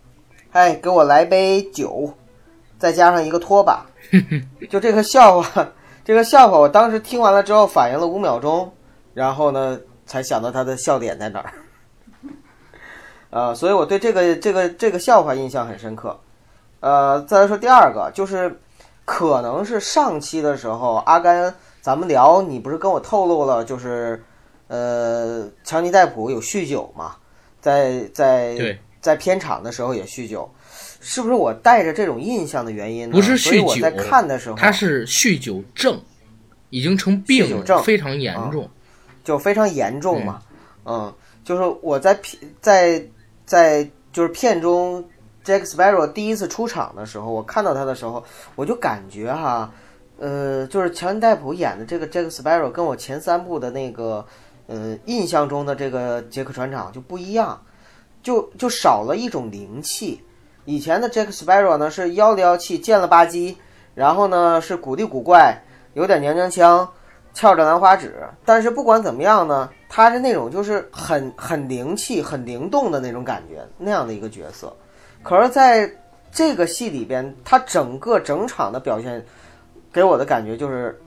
[0.57, 2.11] 哎，给我来杯酒，
[2.79, 3.85] 再加上一个拖把。
[4.71, 5.69] ”就这个笑话，
[6.03, 8.73] 这个笑话，我当时听完了之后反应了五秒钟，
[9.13, 11.53] 然后呢，才想到他的笑点在哪儿。
[13.29, 16.19] 呃，所以我对这个这个这个笑话印象很深刻。
[16.81, 18.59] 呃，再来说第二个，就是
[19.05, 24.25] 可能是上期的时候，阿甘咱们聊，你不是跟我透露了，就是。
[24.69, 27.15] 呃，强尼戴普有酗酒嘛？
[27.61, 30.51] 在在对在片场的时候也酗酒，
[31.01, 33.15] 是不是我带着这种印象的原因呢？
[33.15, 35.97] 不是酗酒我在酒看的时候，他是酗酒症，
[36.71, 38.69] 已经成病了，酗酒症非常严重。
[39.23, 40.43] 就非常严重嘛。
[40.85, 41.15] 嗯，
[41.45, 43.01] 就是我在片在
[43.45, 45.05] 在就是片中
[45.45, 48.25] ，Jack Sparrow 第一次出场的时候，我看到他的时候，
[48.57, 49.73] 我就感觉哈，
[50.19, 54.27] 呃，就是乔恩戴普演的这个 Jack Sparrow 跟我前三部的那个。
[54.69, 57.63] 呃，印象中的这个杰克船长就不一样，
[58.27, 60.21] 就就少了一种灵气。
[60.65, 63.55] 以前的 Jack Sparrow 呢是妖里妖气、贱了吧唧，
[63.95, 65.57] 然后呢是古里古怪，
[65.95, 66.93] 有点娘娘腔，
[67.33, 68.13] 翘着兰花指。
[68.45, 74.77] 但是不管怎么样呢，他是那种就是很很灵气、很灵动的那种感觉，那样的一个角色。
[75.23, 75.89] 可是在
[76.33, 79.25] 这个戏里边，他整个整场的表现
[79.93, 81.01] 给我的感觉就是，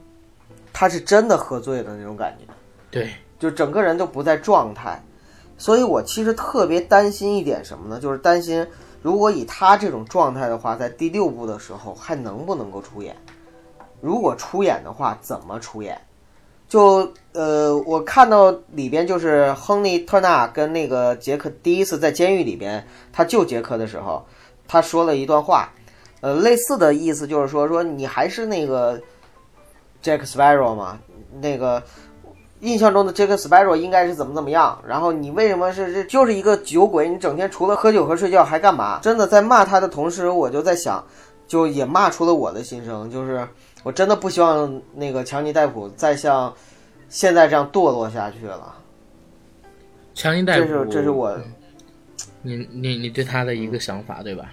[0.72, 2.46] 他是真的喝醉的那种感觉。
[2.90, 5.04] 对，就整个人都不在状态，
[5.60, 8.00] 所以我其实特别担心一点什么呢？
[8.00, 8.66] 就是担心
[9.02, 13.14] 如果以他这种状态的话，在第六部的时候还能不能够出演？
[14.00, 16.00] 如果出演的话，怎么出演？
[16.70, 24.26] 就呃，我看到里边就是亨利·特纳跟那个杰克第一次在监狱里边他救杰克的时候，
[24.66, 25.70] 他说了一段话，
[26.22, 28.98] 呃，类似的意思就是说说你还是那个
[30.02, 30.98] Jack Sparrow 嘛，
[31.42, 31.84] 那个。
[32.62, 37.08] 印象中的这个 Sparrow 应该是怎么怎么样，然后你为什么是这就是一个酒鬼？
[37.08, 39.00] 你整天除了喝酒和睡觉还干嘛？
[39.02, 41.04] 真的在骂他的同时，我就在想，
[41.48, 43.48] 就也骂出了我的心声，就是
[43.84, 46.54] 我真的不希望那个强尼戴普再像
[47.08, 48.76] 现在这样堕落下去了。
[50.14, 51.38] 强尼戴普这，是这是我
[52.42, 54.52] 你你你对他的一个想法，对吧？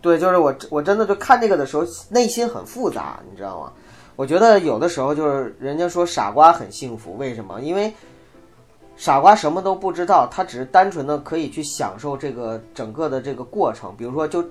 [0.00, 3.72] 对，就是我我真的就看这个的时候内心很复杂，你知道吗？
[4.16, 7.60] 我觉得有的时候就是人家说傻瓜很幸福，为什么？
[7.60, 7.92] 因为
[8.96, 13.94] 傻瓜什么都不知道，他只是单纯的可以去享受这个整个的这个过程。
[13.96, 14.42] 比如说就，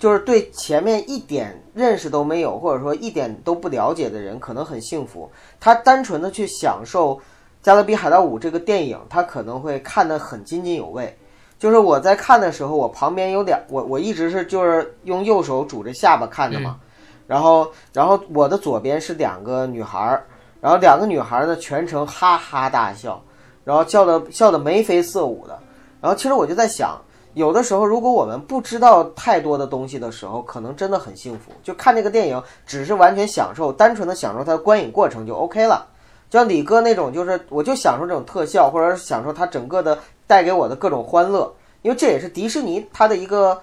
[0.00, 5.30] 就是对前面一点认识都没有，或者说一点都不了解的人，可能很幸福。
[5.60, 7.14] 他单纯的去享受
[7.62, 11.16] 《加勒比海盗五》这个电影，他可能会看得很津津有味。
[11.56, 16.80] 就是我在看的时候，我旁边有两，我我一直是就是用右手拄着下巴看的嘛，
[17.26, 20.24] 然后然后我的左边是两个女孩儿，
[20.60, 23.22] 然后两个女孩儿呢全程哈哈大笑，
[23.64, 25.58] 然后笑的笑的眉飞色舞的，
[26.00, 27.00] 然后其实我就在想，
[27.32, 35.86] 有的时候如果我们不知道太多的东西的时候，可能真的很幸福，就看这个电影只是完全享受，单纯的享受它的观影过程就 OK 了。
[36.30, 39.96] 就像李哥那种，就是我就享受这种特效，或者是享受它整个的
[40.26, 41.52] 带给我的各种欢乐，
[41.82, 43.60] 因为这也是迪士尼它的一个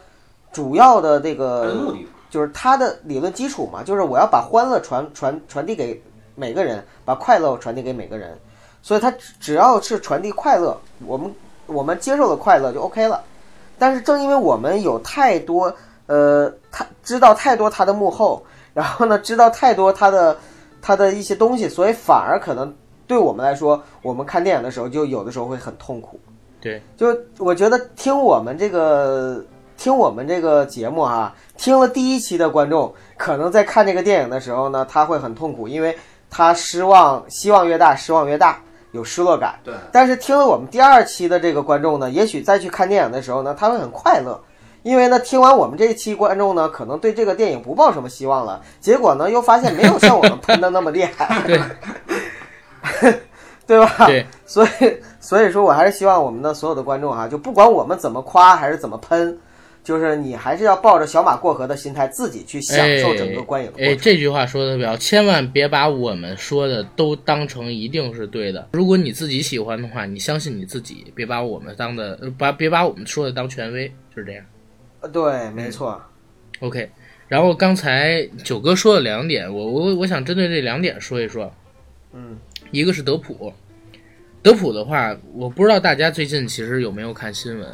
[0.51, 1.99] 主要的这它的目个，的。
[2.32, 6.01] 就是他的理论基础嘛，就是我要把欢乐传传传递给
[6.34, 8.36] 每个人，把快乐传递给每个人，
[8.82, 10.75] 所以他只只要是传递快乐，
[11.05, 11.32] 我们
[11.67, 13.21] 我们接受了快乐就 OK 了。
[13.77, 15.71] 但是正因为我们有太多
[16.07, 18.41] 呃，他知道太多他的幕后，
[18.73, 20.38] 然后呢，知道太多他的
[20.82, 22.73] 他的一些东西，所以反而可能
[23.07, 26.19] 对我们来说，我们看电影的时候就有的时候会很痛苦。
[26.61, 27.07] 对，就
[27.39, 29.43] 我觉得听我们这个
[29.82, 35.97] 听我们这个节目啊，听了第一期的观众，可能在看这个电影的时候呢，他会很痛苦，因为
[36.29, 38.59] 他失望，希望越大，失望越大，
[38.91, 39.55] 有失落感。
[39.63, 44.39] 对，但是听了我们第二期的这个观众呢，也许再去看电影的时候呢，他会很快乐，
[44.84, 51.59] 因为呢，听完我们这一期观众呢，可能对这个电影不抱什么希望了，结果呢，又发现没有像我们喷的那么厉害，对。
[53.65, 54.05] 对吧？
[54.05, 54.69] 对，所以
[55.19, 59.36] 所以说我还是希望我们的所有的观众哈、就不管我们怎么夸还是怎么喷，
[59.84, 63.97] 就是你还是要抱着小马过河的心态，自己去享受整个观影的过哎，程。
[63.97, 68.69] 这句话说的特别好，千万别把我们说的都当成一定是对的。
[68.73, 74.45] 如果你自己喜欢的话，你相信你自己，别把我们当的，呃把别把我们说的当权威，就是这样。
[75.01, 75.99] 呃对，没错。
[76.59, 76.88] OK，
[77.27, 81.51] 然后刚才九哥说了两点，我我我想针对这两点说一说。
[82.13, 82.38] 嗯，
[82.69, 83.51] 一个是德普，
[84.43, 87.67] 德普的话，我不知道大家最近其实有没有看新闻。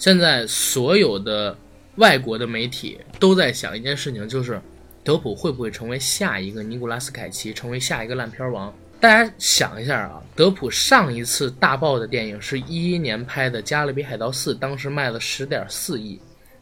[0.00, 1.54] 现在所有的
[1.96, 4.58] 外国的媒体都在想一件事情，就是
[5.04, 8.74] 德普会不会成为下一个尼古拉斯凯奇，成为下一个烂片王？
[8.98, 16.18] 大家想一下啊，德普上一次大爆的电影是一一年拍的《加勒比海盗四》，当时卖了十点四亿。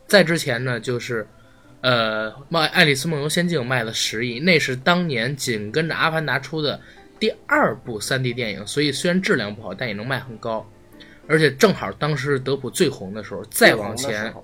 [0.08, 1.24] 在之前呢，就是
[1.80, 6.80] 呃，卖《爱丽丝梦游仙境》卖了十亿，那是当年紧跟着《阿凡达》出的
[7.20, 10.68] 第二部 3D 电影，所以虽然质量不好，但也能卖很高。
[11.28, 14.34] 而且正好当时德普最红的时候，再往前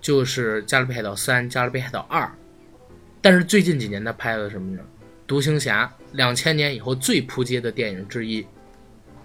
[0.00, 2.24] 就是《加勒比海盗三》《加勒比海盗二》，
[3.20, 4.82] 但是最近几年他拍了什么呢？
[5.26, 8.44] 《独行侠》，两千年以后最扑街的电影之一，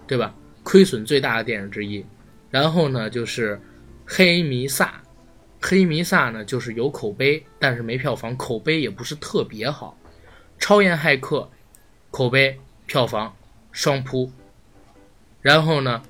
[0.06, 0.34] 对吧？
[0.62, 2.04] 亏损最大的电影之一。
[2.50, 3.56] 然后呢，就是
[4.06, 4.84] 《黑弥撒》，
[5.68, 9.98] 《黑弥撒》呢就是有口碑，但是没票房，口碑也不是特别好。
[10.62, 11.38] 《超验骇客》
[12.10, 13.34] 口碑、票房
[13.72, 14.30] 双扑。
[15.40, 16.02] 然后呢，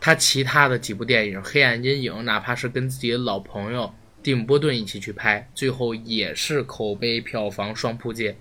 [0.00, 3.92] 他其他的几部电影《黑暗阴影》，哪怕是跟自己的老朋友
[4.22, 8.36] 蒂姆·波顿一起去拍，最后也是口碑、票房双扑街。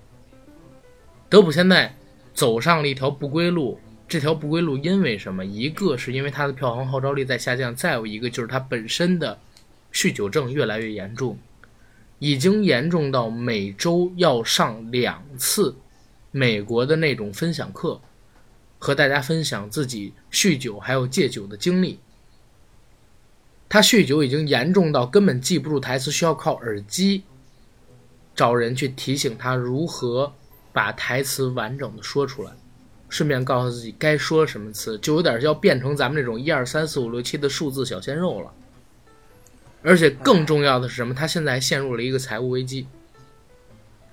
[1.27, 1.93] 德普现在
[2.33, 5.45] 走上了一条不归路，这条不归路因为什么？
[5.45, 9.37] 一个是因为他的票房号召力在下降，再有一个就是他本身的
[9.93, 11.37] 酗酒症越来越严重，
[12.19, 15.75] 已经严重到每周要上两次
[16.31, 17.99] 美国的那种分享课，
[18.79, 21.99] 和大家分享自己酗酒还有戒酒的经历。
[23.67, 27.21] 他酗酒已经严重到根本记不住台词，需要靠耳机
[28.33, 30.33] 找人去提醒他如何
[30.73, 32.51] 把台词完整的说出来，
[33.09, 38.51] 顺便告诉自己该说什么词，就有点要变成咱们这种一二三四五六七的数字小鲜肉了。
[39.83, 41.13] 而且更重要的是什么？
[41.13, 42.87] 他现在陷入了一个财务危机，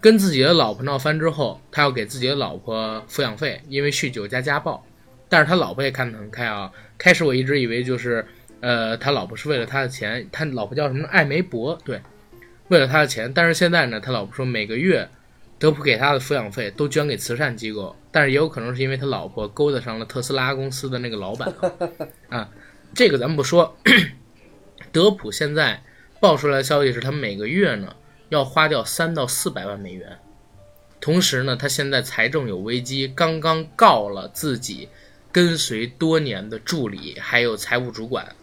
[0.00, 4.84] 跟自己的老婆闹翻之后，他要给自己的老婆抚养费，因为酗酒加家暴。
[5.28, 6.70] 但是他老婆也看得很开啊。
[6.96, 8.24] 开始我一直以为就是，
[8.60, 11.06] 呃，他老婆是为了他的钱，他老婆叫什么？
[11.08, 12.00] 艾梅伯，对，
[12.68, 13.32] 为了他的钱。
[13.32, 15.08] 但是现在呢，他老婆说每个月
[15.58, 21.52] 德普给他的抚养费都捐给慈善机构，但是也有可能是因为他老婆勾搭上了特斯拉公司的那个老板
[22.28, 22.48] 啊。
[22.94, 23.76] 这个咱们不说。
[24.92, 25.82] 德普现在
[26.20, 27.94] 爆出来的消息是他每个月呢
[28.28, 30.18] 要花掉三到四百万美元，
[31.00, 34.88] 同时呢，他现在财政有危机，刚刚告了自己
[35.30, 38.34] 跟随多年的助理，还有财务主管。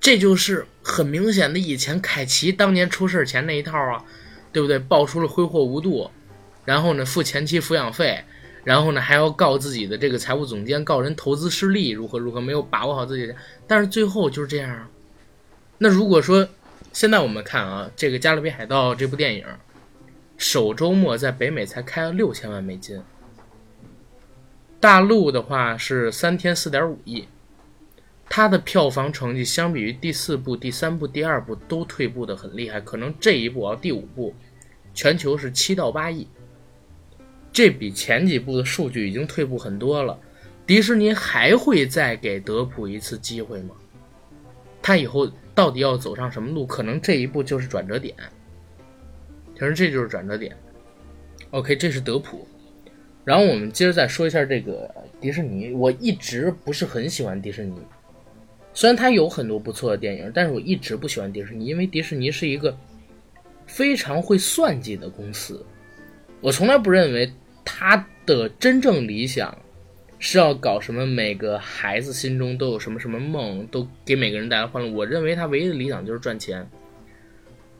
[0.00, 4.04] 这就是很明显的以前凯奇当年出事前那一套啊，
[4.52, 4.78] 对不对？
[4.78, 6.10] 爆出了挥霍无度，
[6.64, 8.24] 然后呢付前妻抚养费，
[8.64, 13.32] 然后呢还要告自己的这个财务总监，告人投资失利，如何如何没有把握好自己，
[13.66, 14.90] 但是最后就是这样啊。
[15.78, 16.46] 那如果说
[16.94, 19.44] 现在我们看啊，这个《加勒比海盗》这部电影，
[20.36, 23.02] 首周末在北美才开了六千万美金，
[24.78, 27.26] 大陆的话是三天四点五亿。
[28.28, 34.32] 它的票房成绩相比于第四部、第三部、第二部都退步的很厉害，可能这一部啊第五部，
[34.94, 36.28] 全球是七到八亿，
[37.52, 40.16] 这比前几部的数据已经退步很多了。
[40.64, 43.74] 迪士尼还会再给德普一次机会吗？
[44.80, 46.66] 他以后到底要走上什么路？
[46.66, 48.14] 可能这一步就是转折点。
[49.54, 50.56] 其实这就是转折点。
[51.50, 52.46] OK，这是德普。
[53.24, 55.72] 然后我们接着再说一下这个迪士尼。
[55.72, 57.74] 我一直不是很喜欢迪士尼。
[58.74, 62.76] 虽然它有很多不错的电影，但是我一直不喜欢迪士尼，因为迪士尼是一个
[63.66, 65.64] 非常会算计的公司。
[66.40, 67.32] 我从来不认为
[67.64, 69.56] 它的真正理想
[70.26, 74.90] 是要搞什么每个孩子心中都有什么什么梦，都给每个人带来欢乐。
[74.90, 76.66] 我认为他唯一的理想就是赚钱，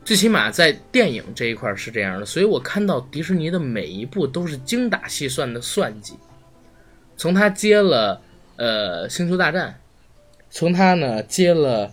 [0.05, 2.27] 最起码在电影这一块是这样的。
[2.27, 6.19] 所以我看到迪士尼的每一部都是精打细算的算计，
[7.17, 8.21] 从他接了
[8.57, 9.71] 呃《星球大战》。
[10.51, 11.91] 从他呢接了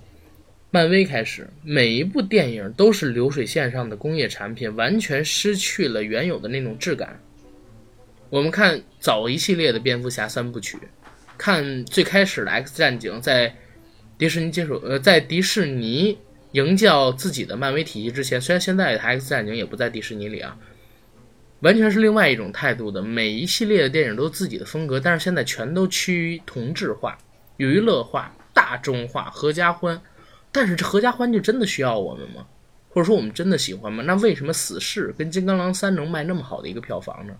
[0.69, 7.17] 漫威开始，每一部电影都是流水线上的工业产品，完全失去了原有的那种质感。
[8.31, 10.79] 我们看早一系列的蝙蝠侠三部曲，
[11.37, 13.53] 看最开始的 X 战警，在
[14.17, 16.17] 迪士尼接手呃，在迪士尼
[16.53, 20.57] 营造自己的漫威体系之前，虽然现在的 X 战警也不在迪士尼里啊，
[21.59, 23.01] 完全是另外一种态度的。
[23.01, 27.17] 每一系列的电影都自己的风格，但是现在全都趋于同质化、
[27.57, 28.33] 娱乐化。
[28.53, 29.99] 大众化、合家欢，
[30.51, 32.45] 但是这合家欢就真的需要我们吗？
[32.89, 34.03] 或者说我们真的喜欢吗？
[34.05, 37.33] 那为什么《死侍》跟《金刚狼三》能卖那么好的一个票房呢？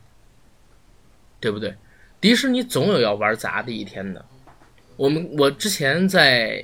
[1.42, 1.76] 对不对？
[2.22, 4.24] 迪士尼总有要玩砸的一天的。
[4.96, 6.64] 我们我之前在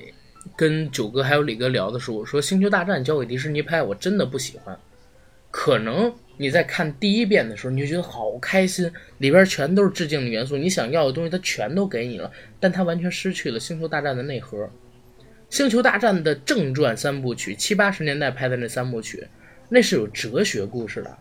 [0.55, 4.77] 跟九哥还有李哥聊的时候，我说《星球大战》交给迪士尼拍，我真的不喜欢。
[5.49, 14.57] 可能你在看第一遍的时候，你就觉得好开心，里边全都是致敬的元素，你想要的东西它全都给你了，但它完全失去了《星球大战》的内核。
[15.49, 19.25] 《星球大战》的正传三部曲，七八十年代拍的那三部曲，
[19.69, 21.17] 那是有哲学故事的，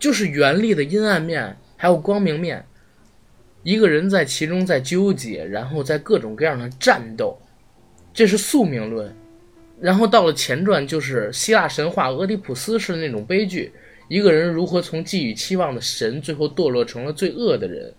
[0.00, 2.62] 就是原力的阴暗面还有光明面，
[3.62, 7.38] 一个人在其中在纠结，然后在各种各样的战斗，
[8.12, 9.14] 这是宿命论。
[9.80, 13.72] 然后到了前传，就是希腊神话俄狄浦斯式的那种悲剧，
[14.08, 17.94] 一个人如何从寄予期望的神，最后堕落成了最恶的人。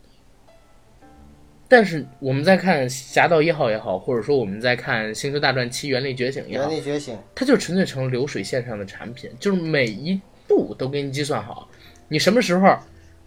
[1.69, 11.69] 但是我们再看《侠盗一号》也好，或者说我们在看《星球大战七：原力觉醒》也好，原力觉醒，它就纯粹成了流水线上的产品，就是每一步都给你计算好，
[12.09, 12.77] 你什么时候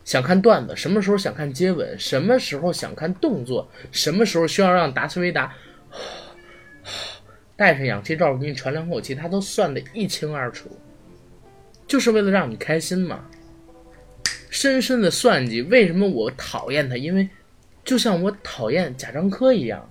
[0.05, 5.55] 想看段子，什么时候想看接吻，什么时候想看动作，什么时候需要让达斯维达。
[7.55, 10.69] 带上氧气罩给你喘两口气，他都算得一清二楚，
[11.87, 13.25] 就是为了让你开心嘛。
[14.51, 16.97] 深深的算计，为什么我讨厌他？
[16.97, 17.29] 因为
[17.85, 19.89] 就像我讨厌贾樟柯一样，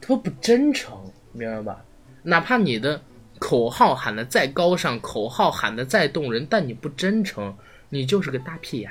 [0.00, 1.84] 他不真诚，明白吧？
[2.22, 3.00] 哪怕你的
[3.38, 7.54] 口号喊得再高尚，口号喊得再动人，但你不真诚，
[7.88, 8.90] 你就是个大屁眼。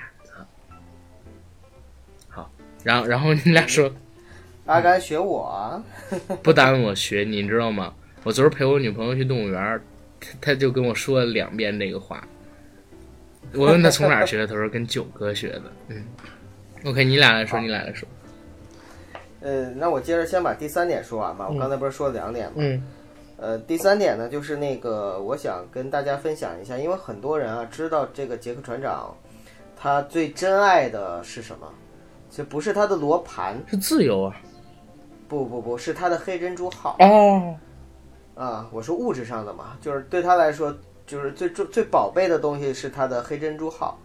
[2.86, 3.92] 好，然后然后你俩说。
[4.66, 5.84] 阿甘学我，
[6.42, 7.94] 不耽误我学，你知道吗？
[8.24, 9.82] 我昨儿陪我女朋友去动物园，
[10.22, 12.26] 他他就跟我说了两遍这个话。
[13.54, 15.64] 我问他从哪儿学的，他说跟九哥学的。
[15.90, 16.06] 嗯
[16.86, 18.08] ，OK，你俩来说，你俩来说。
[19.42, 21.50] 呃，那我接着先把第三点说完吧。
[21.50, 22.54] 我刚才不是说了两点吗？
[22.60, 22.82] 嗯。
[23.36, 29.14] 呃，第三点呢，就是那个我想跟大家分享一下，因为很多人啊知道这个杰克船长，
[29.76, 31.70] 他最珍爱的是什么？
[32.36, 34.36] 这不是他的罗盘，是自由啊。
[35.28, 37.56] 不不不是他的黑珍珠号哦，
[38.34, 40.76] 啊，我说物质上的嘛，就是对他来说，
[41.06, 44.00] 就是最最最宝贝的东西是他的黑珍珠号。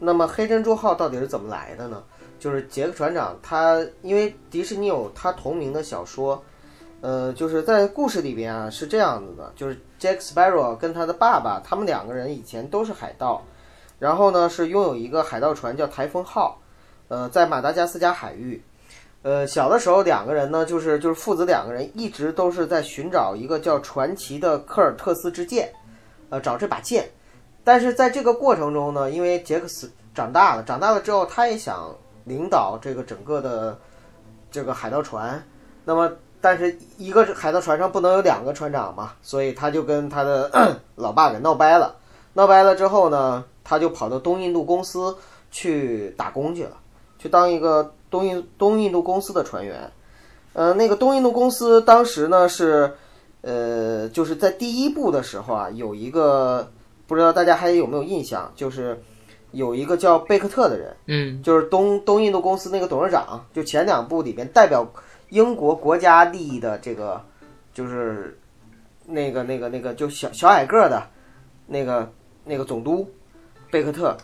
[0.00, 2.02] 那么黑珍珠号到底是怎么来的呢？
[2.40, 6.42] 就是杰克船长他因为迪士尼有他同名的小说，
[7.00, 13.40] 呃，就是在故事里边啊是这样子的，就是 Jack Sparrow 跟他的爸爸，他们两个人以前都是海盗，
[14.00, 16.58] 然后呢是拥有一个海盗船叫台风号，
[17.12, 18.62] 呃，在马达加斯加海域。
[19.20, 25.70] 呃，小的时候两个人呢，就是就是父子两个人一直都是在寻找一个叫传奇的科尔特斯之剑，
[26.30, 27.10] 呃，找这把剑。
[27.62, 31.94] 但是在这个过程中呢，因为杰克斯长大了，长大了之后他也想
[32.24, 33.78] 领导这个整个的
[34.50, 35.44] 这个海盗船，
[35.84, 36.10] 那么
[36.40, 41.94] 但是一个海盗船上不能有两个船长嘛，所以他就跟他的 老爸给闹掰了。
[42.32, 45.14] 闹掰了之后呢，他就跑到东印度公司
[45.50, 46.78] 去打工去了，
[47.22, 49.88] 去当一个东印东印度公司的船员。
[50.54, 52.92] 呃，那个东印度公司当时呢是，
[53.42, 56.68] 呃，就是在第一部的时候啊，有一个
[57.06, 59.00] 不知道大家还有没有印象，就是
[59.52, 64.84] 有一个叫贝克特的人，嗯就是东东印度公司那个董事长，就前两部里边代表
[65.30, 67.22] 英国国家利益的这个，
[67.72, 68.36] 就是
[69.06, 71.02] 那个那个那个就小小矮个儿的，
[71.66, 72.12] 那个
[72.44, 73.08] 那个总督
[73.70, 74.16] 贝克特。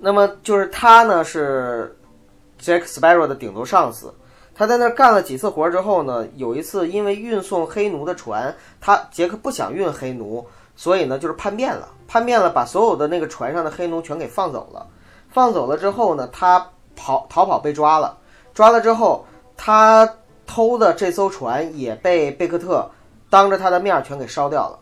[0.00, 1.94] 那么就是他呢是
[2.58, 4.14] Jack Sparrow 的顶头上司，
[4.54, 14.86] 他在那儿干了几次活之后呢，有一次因为运送黑奴的船，他杰克不想运黑奴，所以呢就是叛变了，叛变了，把所有的那个船上的黑奴全给放走了。
[15.28, 18.18] 放走了之后呢，他跑逃跑被抓了，
[18.52, 19.24] 抓了之后，
[19.56, 22.90] 他偷的这艘船也被贝克特
[23.28, 24.79] 当着他的面儿全给烧掉了。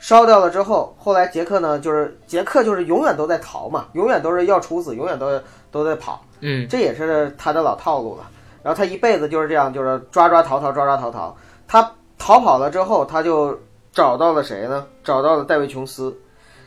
[0.00, 5.40] 烧掉了之后，后来杰克呢，就是杰克就是永远都在逃嘛，永远都是要处死，永远都
[5.70, 8.28] 都在跑，嗯这也是他的老套路了。
[8.62, 11.36] 然后他一辈子就是这样，就是抓抓逃逃，抓抓逃逃。
[11.68, 13.56] 他逃跑了之后，他就
[13.92, 14.86] 找到了谁呢？
[15.04, 16.18] 找到了戴维琼斯，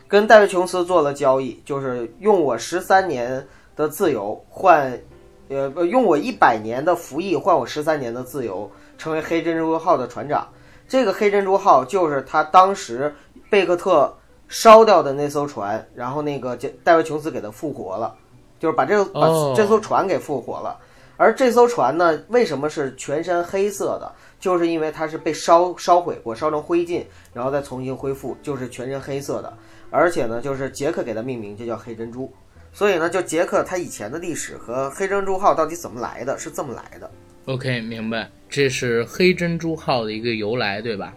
[0.07, 4.95] 跟戴维琼斯做了交易，就是用我十三年的自由换，
[5.49, 10.47] 呃，不用我一百年的服役换我十三年的自由，成为黑珍珠号的船长。
[10.85, 13.15] 这个黑珍珠号就是他当时
[13.53, 14.11] 贝克特
[14.47, 18.15] 烧掉的那艘船，然后那个杰戴维琼斯给他复活了，
[18.59, 20.75] 就是把这个把哦这艘船给复活了。
[21.17, 24.11] 而这艘船呢，为什么是全身黑色的？
[24.39, 29.53] 就是因为它是被烧烧毁过，烧成灰烬，然后再重新恢复，就是全身黑色的。
[29.91, 32.33] 而且呢，就是杰克给它命名，就叫黑珍珠。
[32.73, 37.09] 所以呢，就杰克他以前的历史和黑珍珠号到底怎么来的，是这么来的。
[37.45, 41.13] ，OK，明白，这是黑珍珠号的一个由来，对吧？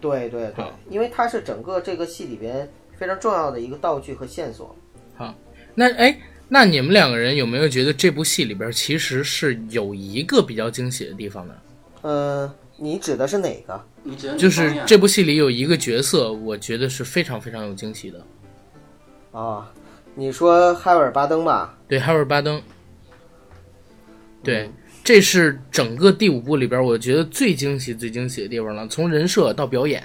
[0.00, 4.74] 对对对，因为它是整个这个戏里边非常重要的一个道具和线索。
[5.16, 5.34] 好
[5.74, 11.54] 那哎，那你们两个人有没有觉得这部戏里边其实是有一个比较惊喜的地方呢？
[12.02, 13.84] 呃，你指的是哪个？
[14.38, 19.38] 就是这部戏里有一个角色，我觉得是非常非常有惊喜的。
[19.38, 19.70] 啊，
[20.14, 21.78] 你说海尔巴登吧？
[21.86, 22.60] 对，哈维尔巴登，
[24.42, 24.70] 对，
[25.12, 28.86] 这是整个第五部里边我觉得最惊喜、最惊喜的地方了。
[28.86, 30.00] 从人设到表演，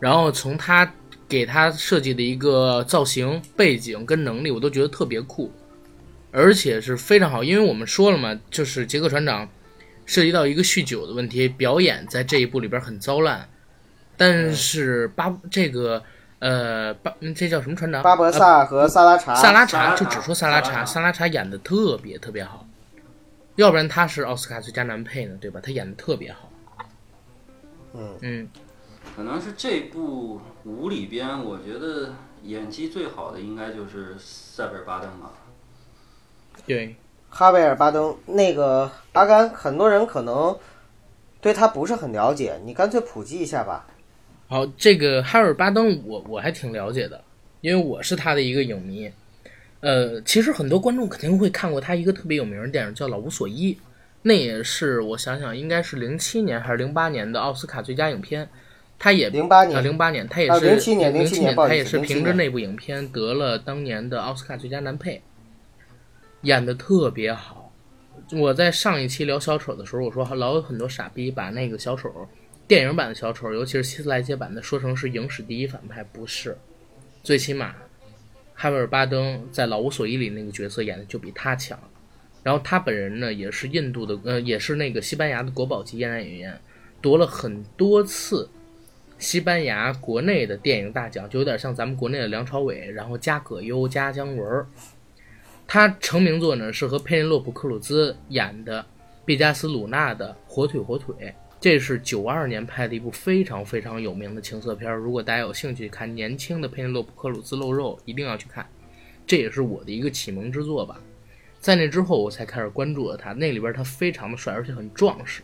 [0.00, 0.92] 然后从他
[1.28, 5.52] 给他设计的一个造型、背景跟能力，我都觉得特别酷，
[6.32, 7.44] 而且是非常好。
[7.44, 9.48] 因为我们说了嘛，就是杰克船长
[10.04, 13.48] 涉及到一个酗酒的问题，表演在这一部里边很糟烂，
[14.16, 16.02] 但是巴这个
[16.40, 18.02] 呃巴嗯这叫什么船长？
[18.02, 19.32] 巴博萨和萨拉查。
[19.36, 22.66] 萨拉查萨拉查就只说萨拉查，萨拉查萨拉查演的特别特别好，
[23.56, 25.60] 要不然他是奥斯卡最佳男配呢，对吧？
[25.62, 26.50] 他演的特别好。
[27.94, 28.48] 嗯嗯，
[29.14, 35.32] 可能是这部五里边，我觉得演技最好的应该就是塞贝尔巴登吧。
[36.66, 36.96] 对，
[37.28, 40.58] 哈维尔巴登那个阿甘，很多人可能
[41.40, 43.86] 对他不是很了解，你干脆普及一下吧。
[44.48, 47.22] 好，这个哈尔巴登我我还挺了解的，
[47.60, 49.10] 因为我是他的一个影迷。
[49.84, 53.74] 呃，其实很多观众肯定会看过他一个特别有名的电影叫《老无所依》，
[54.22, 58.48] 那也是我想想应该是零七年还是零八年的奥斯卡最佳影片。
[58.98, 65.20] 他也啊，零八年，零八年，他也啊是07年07零七年不好意思他也是凭着那部影片得了当年的奥斯卡最佳男配，
[66.40, 67.70] 演的特别好。
[68.32, 72.10] 我在上一期聊小丑的时候，我说老有很多傻逼把那个小丑
[72.66, 76.56] 电影版的小丑，尤其是希斯莱杰版的，说成是影史第一反派，不是。
[77.22, 77.74] 最起码，
[78.54, 81.78] 哈维尔巴登在《老无所依》里那个角色演的就比他强。
[82.42, 86.60] 然后他本人呢，也是印度的，呃，也是那个西班牙的国宝级演男演员，
[87.00, 88.48] 夺了很多次
[89.18, 94.66] 西班牙国内的电影大奖，就有点像咱们国内的梁朝伟，然后加葛优加姜文。
[95.66, 98.84] 他成名作呢是和佩内洛普·克鲁兹演的
[99.24, 101.14] 毕加斯·鲁纳的《火腿火腿》，
[101.64, 104.92] 这是九二年拍的一部非常非常有名的情色片。
[104.92, 108.68] 如果大家有兴趣看年轻的佩内洛普·克鲁兹露肉，一定要去看，
[109.26, 111.00] 这也是我的一个启蒙之作吧。
[111.58, 113.32] 在那之后，我才开始关注了他。
[113.32, 115.40] 那里边他非常的帅，而且很壮实。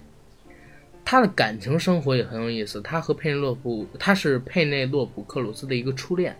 [1.06, 2.82] 他的感情生活也很有意思。
[2.82, 6.36] 他和佩内洛普，他是佩内洛普·克鲁兹的一个初恋。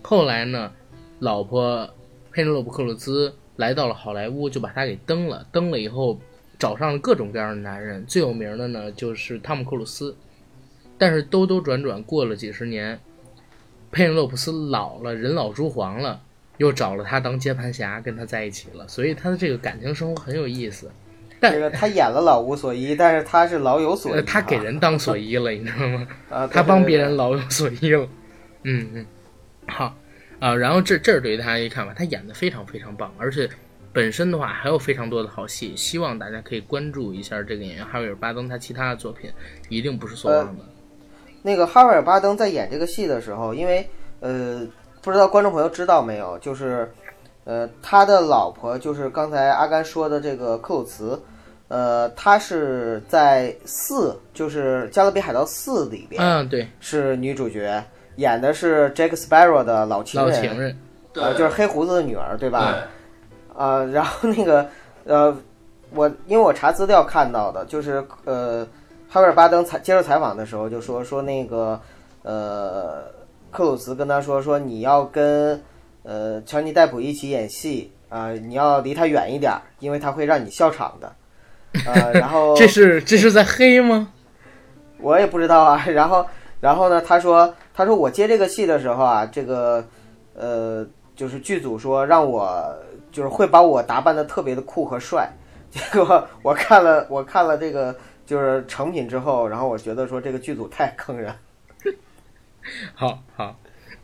[0.00, 0.72] 后来呢，
[1.18, 1.86] 老婆
[2.32, 5.46] 佩内洛普·克鲁兹来到了好莱坞，就把他给蹬了。
[5.52, 6.18] 蹬了以后，
[6.60, 10.14] 找上了各种各样的男人，最有名的呢就是汤姆·克鲁斯。
[10.96, 13.00] 但是兜兜转转过了几十年，
[13.90, 16.20] 佩恩洛普斯老了，人老珠黄了。
[16.58, 20.90] 又找了他当接盘侠，跟他在一起了，所以他的这个感情生活很有意思。
[21.40, 24.22] 但这个他演了老无所依，但是他是老有所依。
[24.26, 26.06] 他给人当所依了，你知道吗？
[26.28, 28.06] 啊，对他帮别人老有所依了。
[28.64, 29.06] 嗯嗯，
[29.68, 29.96] 好
[30.38, 33.48] 啊，然后这这是对于他一看法，他演的非常非常棒，而且
[33.92, 39.30] 本身的话还有非常多的好戏，希望大家可以关注一下这个演员哈维尔·巴登他其他的作品，
[39.68, 40.64] 一定不是所望的。
[41.42, 43.88] 那个哈维尔·巴登在演这个戏的时候，因为
[44.20, 44.64] 呃，
[45.02, 46.88] 不知道观众朋友知道没有，就是
[47.44, 51.20] 呃，他的老婆就是刚才阿甘说的这个克鲁茨，
[51.66, 57.82] 呃，他是在四，就是《加勒比海盗四》里边嗯，对，是女主角，
[58.16, 60.78] 演的是 Jack Sparrow 的老情人，老情人，
[61.12, 62.72] 对，呃，就是黑胡子的女儿，对吧？
[62.72, 62.82] 对
[63.60, 64.66] 呃，然后那个
[65.04, 65.36] 呃，
[65.90, 68.66] 我因为我查资料看到的，就是呃，
[69.10, 71.78] 哈维尔巴登采接受采访的时候就说说那个
[72.22, 73.02] 呃，
[73.50, 75.62] 克鲁茨跟他说说你要跟
[76.04, 81.12] 呃乔尼戴普一起演戏啊、你要离他远一点儿，因为他会让你笑场的。
[81.86, 84.08] 呃，然后这是这是在黑吗？
[84.98, 85.84] 我也不知道啊。
[85.86, 86.26] 然后，
[86.60, 87.00] 然后呢？
[87.00, 89.84] 他说，他说我接这个戏的时候啊，这个，
[90.34, 90.84] 呃，
[91.14, 92.74] 就是剧组说让我
[93.10, 95.30] 就是会把我打扮的特别的酷和帅。
[95.70, 97.96] 结果我看了，我看了这个
[98.26, 101.34] 就是成品之后，然后我觉得说这个剧组太坑人。
[102.94, 103.56] 好好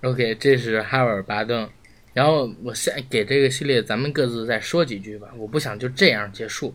[0.03, 1.69] ，OK，这是哈维尔·巴登。
[2.13, 6.73] 然后我先给这个系列咱们各自再说几句吧，我不想就这样结束，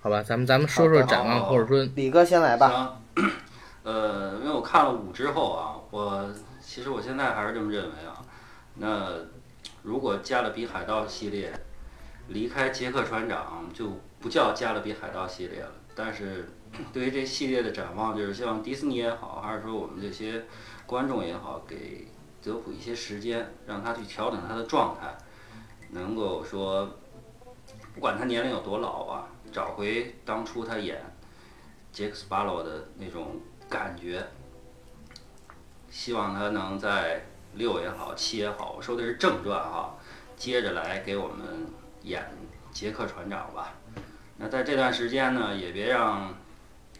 [0.00, 0.22] 好吧？
[0.22, 2.98] 咱们咱们说说展望，或者说李哥先来吧。
[3.82, 6.26] 呃，因为我看了五之后啊，我
[6.62, 8.22] 其实我现在还是这么认为啊。
[8.76, 9.08] 那
[9.82, 11.52] 如果《加勒比海盗》系列
[12.28, 15.72] 离开杰克船长，就不叫《加勒比海盗》系列了。
[15.94, 16.48] 但是
[16.92, 20.44] 对于这系列的展望，就是希望迪士尼也好，还是说我们这些
[20.86, 22.06] 观众也好，给
[22.42, 25.16] 德普一些时间，让他去调整他的状态，
[25.90, 26.88] 能够说，
[27.94, 31.02] 不管他年龄有多老啊，找回当初他演
[31.90, 34.24] 杰克斯巴罗的那种感觉。
[35.90, 37.24] 希望他能在
[37.54, 39.96] 六也好，七也好，我说的是正传哈，
[40.36, 41.66] 接着来给我们
[42.08, 42.22] 演
[42.72, 43.74] 杰克船长吧。
[44.36, 46.30] 那在这段时间呢，也别让《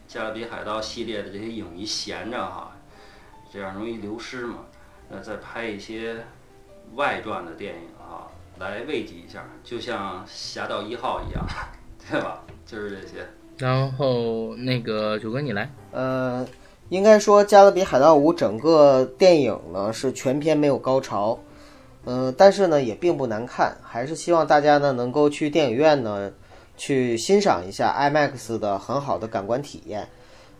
[0.07, 2.77] 加勒比海盗》系列的这些影迷闲着哈，
[3.53, 4.59] 这样容易流失嘛。
[5.09, 6.17] 那再拍一些
[6.95, 8.27] 外传的电影啊，
[8.59, 11.47] 来慰藉一下，就像《侠盗一号》一样，
[12.11, 12.43] 对吧？
[12.67, 13.27] 就是这些。
[13.57, 16.47] 然后那个九哥你来，呃，
[16.91, 21.39] 应该说《加勒比海盗五》整个电影呢是全片没有高潮，
[22.09, 26.33] 呃，但是呢也并不难看，还是希望大家呢能够去电影院呢
[26.75, 30.09] 去欣赏一下 IMAX 的很好的感官体验。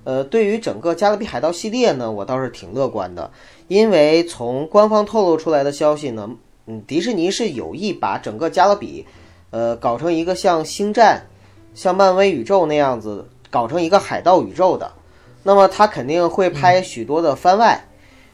[0.05, 3.31] 呃，对于整个《加勒比海盗》系列呢，我倒是挺乐观的，
[3.67, 6.29] 因为从官方透露出来的消息呢，
[6.67, 9.07] 嗯，迪士尼是有意把整个加勒比，
[9.49, 11.23] 呃，搞成一个像星战、
[11.73, 14.93] 像漫威宇宙那样子，搞成一个海盗宇宙的。
[15.45, 17.88] 那么他肯定会拍许多的番外，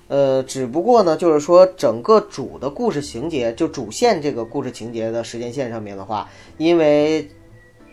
[0.09, 6.29] 呃，只不过呢，就是说整个主的故事情节，就主线这个故事情节的时间线上面的话，
[6.59, 7.29] 因为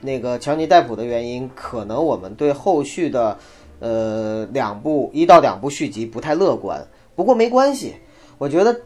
[0.01, 3.38] 那个乔尼戴普的原因，可能我们对后续的
[3.80, 6.86] 呃两部一到两部续集不太乐观。
[7.16, 7.95] 不过没关系，
[8.38, 8.82] 我觉得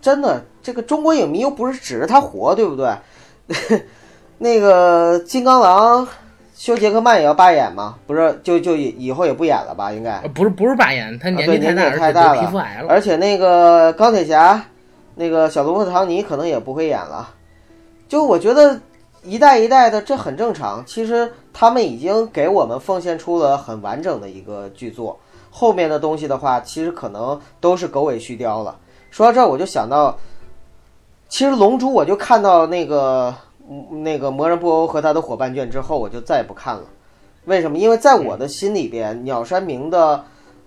[0.00, 2.94] 真的这个中国影迷又不是指着他活，对不对？
[4.38, 6.08] 那个金刚狼，
[6.60, 7.96] 休杰克曼也要罢演吗？
[8.06, 9.90] 不是，就就以以后也不演了吧？
[9.90, 10.18] 应该。
[10.18, 12.86] 呃不是不是罢演，他年纪太大，年纪也太大了皮肤癌了。
[12.86, 14.62] 而且那个钢铁侠，
[15.14, 17.30] 那个小罗伯特·唐尼可能也不会演了。
[18.08, 18.78] 就我觉得
[19.22, 20.84] 一代一代的这很正常。
[20.84, 25.18] 其实他们已经给我们奉献出了很完整的一个剧作，
[25.50, 28.76] 后面的东西的话，其实可能都是狗尾续貂了。
[29.10, 30.14] 说到这儿，我就想到，
[31.26, 33.34] 其实《龙珠》我就看到那个嗯
[34.02, 36.82] 那个魔人布欧和他的伙伴卷之后，我就再也不看了。
[37.44, 37.78] 为什么？
[37.78, 40.24] 因为在我的心里边，鸟山明的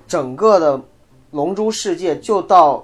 [0.08, 0.80] 整个的
[1.32, 2.84] 龙珠世界就到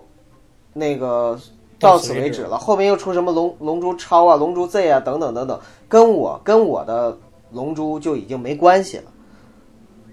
[0.73, 1.39] 那个
[1.79, 7.17] 到到此为止此为止了，后面又出什么龙龙珠超啊、龙珠 Z 啊等等等等，跟我跟我的
[7.51, 9.05] 龙珠就已经没关系了。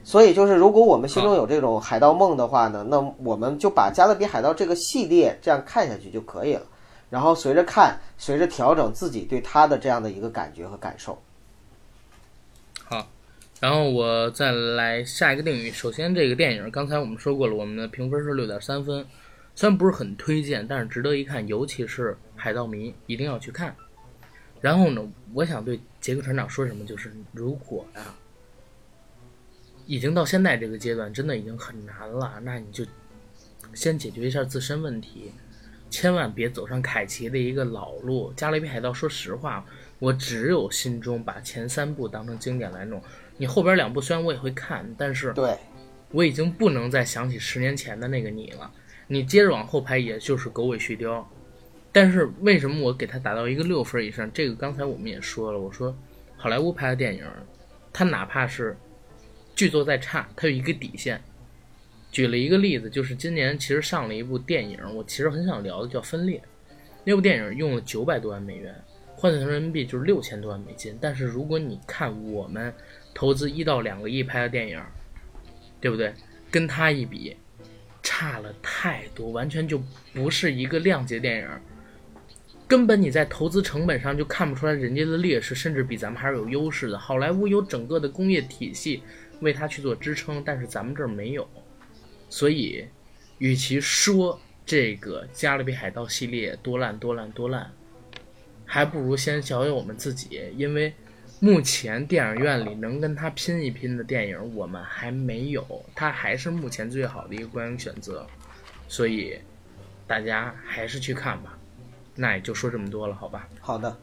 [0.04, 6.62] 所以就是，如果我们心中有这种海盗梦的话呢，那我们就把《加勒比海盗》这个系列这样看下去就可以了。
[7.08, 11.22] 然后随着看，随着调整自己对它的这样的一个感觉和感受。
[12.84, 13.08] 好，
[13.60, 15.70] 然后我再来下一个定语。
[15.70, 19.06] 首先，这个电影刚才我们说过了，我们的评分是六点三分，
[19.54, 23.74] 虽然不是很推荐，但是值得一看，尤其是海盗迷一定要去看。
[24.60, 25.02] 然后呢，
[25.34, 28.02] 我想对杰克船长说什么，就是如果呀、
[29.86, 32.84] 已经到现在这个阶段，真的已经很难了，那你就
[33.74, 35.32] 先解决一下自身问题，
[35.90, 38.30] 千万别走上凯奇的一个老路。
[38.34, 39.64] 《加勒比海盗》，说实话，
[39.98, 43.02] 我只有心中把前三部当成经典来弄。
[43.36, 45.56] 你后边两部虽然我也会看，但是对，
[46.10, 48.70] 我已经不能再想起十年前的那个你了。
[49.06, 51.24] 你接着往后排，也就是狗尾续貂。
[51.92, 54.30] 但是为什么我给他打到一个六分以上？
[54.32, 55.96] 这个刚才我们也说了，我说
[56.36, 57.24] 好莱坞拍的电影，
[57.92, 58.76] 它哪怕是
[59.54, 61.22] 剧作再差，它有一个底线。
[62.16, 66.38] 举了一个例子，就是今年其实上了一部电影，我其实很想聊的叫《分裂》。
[67.04, 68.74] 那部电影用了九百多万美元，
[69.14, 70.96] 换算成人民币就是六千多万美金。
[70.98, 72.72] 但是如果你看我们
[73.12, 74.82] 投资一到两个亿拍的电影，
[75.78, 76.14] 对不对？
[76.50, 77.36] 跟他一比，
[78.02, 79.78] 差了太多，完全就
[80.14, 81.48] 不是一个量级电影。
[82.66, 86.98] 根本你在投资成本上就看不出来人家的劣势，甚至比咱们还是有优势的。
[86.98, 89.02] 好莱坞有整个的工业体系
[89.40, 91.46] 为它去做支撑，但是咱们这儿没有。
[92.28, 92.86] 所以，
[93.38, 97.70] 与其说这个《加勒比海盗》系列多烂多烂多烂，
[98.64, 100.94] 还不如先小小我们自己，因为
[101.40, 108.26] 目前电影院里能跟他拼一拼的电影我们还没有，它还是目前最好的一个观影选择。
[108.88, 109.38] 所以，
[110.06, 111.58] 大家还是去看吧。
[112.14, 113.46] 那也就说这么多了，好吧？
[113.60, 113.94] 好的，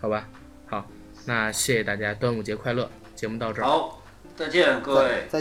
[0.00, 0.28] 好吧，
[0.66, 0.90] 好，
[1.24, 2.90] 那谢谢大家，端午节快乐！
[3.14, 3.64] 节目到这儿。
[3.64, 4.02] 好，
[4.34, 5.26] 再见各位。
[5.28, 5.38] 再